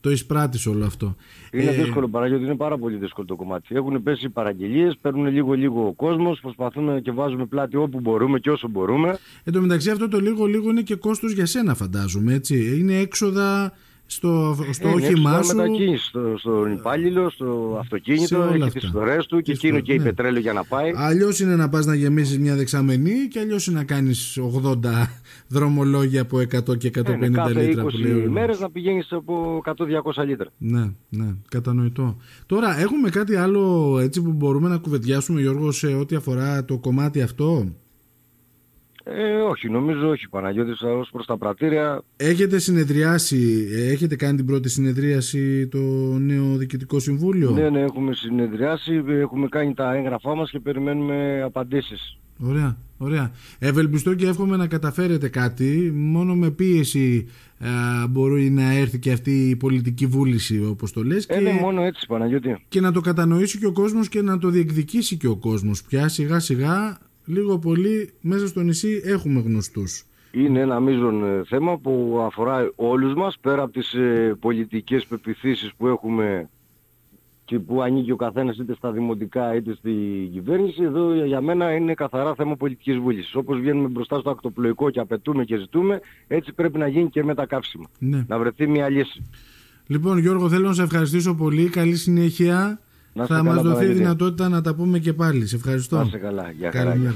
το 0.00 0.10
εισπράττεις 0.10 0.66
όλο 0.66 0.84
αυτό. 0.84 1.16
Είναι 1.52 1.70
Ε, 1.70 1.82
δύσκολο 1.82 2.08
παραγωγή, 2.08 2.44
είναι 2.44 2.54
πάρα 2.56 2.78
πολύ 2.78 2.96
δύσκολο 2.96 3.26
το 3.26 3.36
κομμάτι. 3.36 3.74
Έχουν 3.74 4.02
πέσει 4.02 4.26
οι 4.26 4.28
παραγγελίες, 4.28 4.96
παίρνουν 5.00 5.26
λίγο 5.26 5.52
λίγο 5.52 5.86
ο 5.86 5.92
κόσμος, 5.92 6.40
προσπαθούμε 6.40 7.00
και 7.00 7.10
βάζουμε 7.10 7.46
πλάτη 7.46 7.76
όπου 7.76 8.00
μπορούμε 8.00 8.38
και 8.38 8.50
όσο 8.50 8.68
μπορούμε. 8.68 9.18
Εν 9.44 9.52
τω 9.52 9.60
μεταξύ 9.60 9.90
αυτό 9.90 10.08
το 10.08 10.20
λίγο 10.20 10.44
λίγο 10.46 10.70
είναι 10.70 10.82
και 10.82 10.94
κόστος 10.94 11.32
για 11.32 11.46
σένα 11.46 11.74
φαντάζομαι 11.74 12.34
έτσι. 12.34 12.78
Είναι 12.78 12.94
έξοδα 12.98 13.72
στο, 14.14 14.56
στο 14.70 14.88
Ε, 14.88 14.90
είναι 14.90 15.06
όχημά 15.06 15.36
έξοδα 15.38 15.64
σου. 15.64 15.70
μετακίνηση, 15.70 16.04
στο, 16.06 16.20
στον 16.38 16.72
υπάλληλο, 16.72 17.30
στο 17.30 17.76
αυτοκίνητο, 17.80 18.26
σε 18.26 18.36
όλα 18.36 18.54
έχει 18.54 18.62
αυτά. 18.62 18.80
τις 18.80 18.88
φορές 18.92 19.26
του 19.26 19.36
και 19.36 19.42
Και 19.42 19.52
εκείνο 19.52 19.74
στο- 19.76 19.84
και 19.84 19.92
η 19.92 19.98
ναι. 19.98 20.02
πετρέλαιο 20.04 20.40
για 20.40 20.52
να 20.52 20.64
πάει. 20.64 20.92
Αλλιώς 20.96 21.40
είναι 21.40 21.56
να 21.56 21.68
πας 21.68 21.86
να 21.86 21.94
γεμίσεις 21.94 22.38
μια 22.38 22.54
δεξαμενή 22.56 23.28
και 23.30 23.38
αλλιώς 23.40 23.66
είναι 23.66 23.78
να 23.78 23.84
κάνεις 23.84 24.38
80 24.38 25.08
δρομολόγια 25.48 26.20
από 26.22 26.38
100 26.38 26.76
και 26.76 26.86
150 26.88 27.24
Ε, 27.24 27.28
ναι, 27.28 27.36
κάθε 27.36 27.62
λίτρα 27.62 27.82
που 27.82 27.88
20 27.88 27.98
λέει 28.00 28.10
ο 28.10 28.14
Γιώργος. 28.14 28.32
μέρες 28.32 28.60
να 28.60 28.70
πηγαίνεις 28.70 29.12
από 29.12 29.62
100-200 29.64 30.24
λίτρα. 30.24 30.48
Ναι, 30.58 30.90
ναι, 31.08 31.26
κατανοητό. 31.48 32.16
Τώρα, 32.46 32.78
έχουμε 32.80 33.08
κάτι 33.10 33.34
άλλο 33.36 33.98
έτσι 34.00 34.22
που 34.22 34.32
μπορούμε 34.32 34.68
να 34.68 34.76
κουβεντιάσουμε, 34.78 35.40
Γιώργο, 35.40 35.72
σε 35.72 35.86
ό,τι 35.86 36.16
αφορά 36.16 36.64
το 36.64 36.78
κομμάτι 36.78 37.22
αυτό; 37.22 37.66
Ε, 39.04 39.34
όχι, 39.34 39.68
νομίζω 39.68 40.08
όχι 40.08 40.28
Παναγιώτης, 40.28 40.82
ως 40.82 41.08
προς 41.12 41.26
τα 41.26 41.38
πρατήρια 41.38 42.02
Έχετε 42.16 42.58
συνεδριάσει, 42.58 43.68
ε, 43.72 43.90
έχετε 43.90 44.16
κάνει 44.16 44.36
την 44.36 44.46
πρώτη 44.46 44.68
συνεδρίαση 44.68 45.68
το 45.68 45.78
νέο 46.18 46.56
Διοικητικό 46.56 46.98
Συμβούλιο; 46.98 47.50
Ναι, 47.50 47.70
ναι, 47.70 47.80
έχουμε 47.80 48.14
συνεδριάσει, 48.14 49.02
έχουμε 49.08 49.48
κάνει 49.48 49.74
τα 49.74 49.94
έγγραφά 49.94 50.34
μας 50.34 50.50
και 50.50 50.60
περιμένουμε 50.60 51.42
απαντήσεις. 51.42 52.16
Ωραία, 52.44 52.76
ωραία. 52.98 53.30
Ευελπιστώ 53.58 54.14
και 54.14 54.26
εύχομαι 54.26 54.56
να 54.56 54.66
καταφέρετε 54.66 55.28
κάτι. 55.28 55.92
Μόνο 55.94 56.34
με 56.34 56.50
πίεση 56.50 57.28
α, 57.58 57.68
μπορεί 58.08 58.50
να 58.50 58.72
έρθει 58.72 58.98
και 58.98 59.12
αυτή 59.12 59.48
η 59.48 59.56
πολιτική 59.56 60.06
βούληση, 60.06 60.64
όπως 60.64 60.92
το 60.92 61.02
λες. 61.04 61.26
Ε, 61.26 61.34
και... 61.34 61.40
ναι, 61.40 61.52
μόνο 61.60 61.82
έτσι 61.82 62.06
Παναγιώτη. 62.06 62.64
και 62.68 62.80
να 62.80 62.92
το 62.92 63.00
κατανοήσει 63.00 63.58
και 63.58 63.66
ο 63.66 63.72
κόσμος 63.72 64.08
και 64.08 64.22
να 64.22 64.38
το 64.38 64.48
διεκδικήσει 64.48 65.16
και 65.16 65.28
ο 65.28 65.36
κόσμος 65.36 65.82
πια 65.82 66.08
σιγά 66.08 66.38
σιγά 66.38 66.98
λίγο 67.32 67.58
πολύ 67.58 68.12
μέσα 68.20 68.46
στο 68.46 68.60
νησί 68.60 69.00
έχουμε 69.04 69.40
γνωστούς 69.40 70.04
Είναι 70.30 70.60
ένα 70.60 70.80
μείζον 70.80 71.24
ε, 71.24 71.44
θέμα 71.44 71.78
που 71.78 72.22
αφορά 72.26 72.72
όλους 72.74 73.14
μας 73.14 73.38
πέρα 73.40 73.62
από 73.62 73.72
τις 73.72 73.94
ε, 73.94 74.36
πολιτικές 74.40 75.06
πεπιθήσεις 75.06 75.72
που 75.76 75.86
έχουμε 75.86 76.48
και 77.44 77.58
που 77.58 77.82
ανήκει 77.82 78.10
ο 78.10 78.16
καθένας 78.16 78.58
είτε 78.58 78.74
στα 78.74 78.92
δημοτικά 78.92 79.54
είτε 79.54 79.74
στη 79.74 79.92
κυβέρνηση. 80.32 80.82
Εδώ 80.82 81.24
για 81.24 81.40
μένα 81.40 81.72
είναι 81.72 81.94
καθαρά 81.94 82.34
θέμα 82.34 82.56
πολιτικής 82.56 82.96
βούλησης. 82.96 83.34
Όπως 83.34 83.58
βγαίνουμε 83.60 83.88
μπροστά 83.88 84.18
στο 84.18 84.30
ακτοπλοϊκό 84.30 84.90
και 84.90 85.00
απαιτούμε 85.00 85.44
και 85.44 85.56
ζητούμε, 85.56 86.00
έτσι 86.26 86.52
πρέπει 86.52 86.78
να 86.78 86.86
γίνει 86.86 87.10
και 87.10 87.24
με 87.24 87.34
τα 87.34 87.46
καύσιμα. 87.46 87.86
ναι. 87.98 88.24
Να 88.28 88.38
βρεθεί 88.38 88.66
μια 88.66 88.88
λύση. 88.88 89.22
Λοιπόν 89.86 90.18
Γιώργο 90.18 90.48
θέλω 90.48 90.66
να 90.66 90.72
σε 90.74 90.82
ευχαριστήσω 90.82 91.34
πολύ 91.34 91.68
καλή 91.68 91.96
συνέχεια 91.96 92.80
Να 93.14 93.22
είστε 93.22 93.34
θα 93.34 93.40
καλά, 93.40 93.54
μας 93.54 93.62
δοθεί 93.62 93.74
Παναγιώτη. 93.74 93.98
δυνατότητα 93.98 94.48
να 94.48 94.60
τα 94.60 94.74
πούμε 94.74 94.98
και 94.98 95.12
πάλι 95.12 95.46
σε 95.46 95.56
ευχαριστώ 95.56 95.96
Να 95.96 96.02
είστε 96.02 96.18
καλά. 96.18 96.50
Γεια 96.50 96.70
χαρά. 96.72 96.90
Καλημέρα 96.90 97.14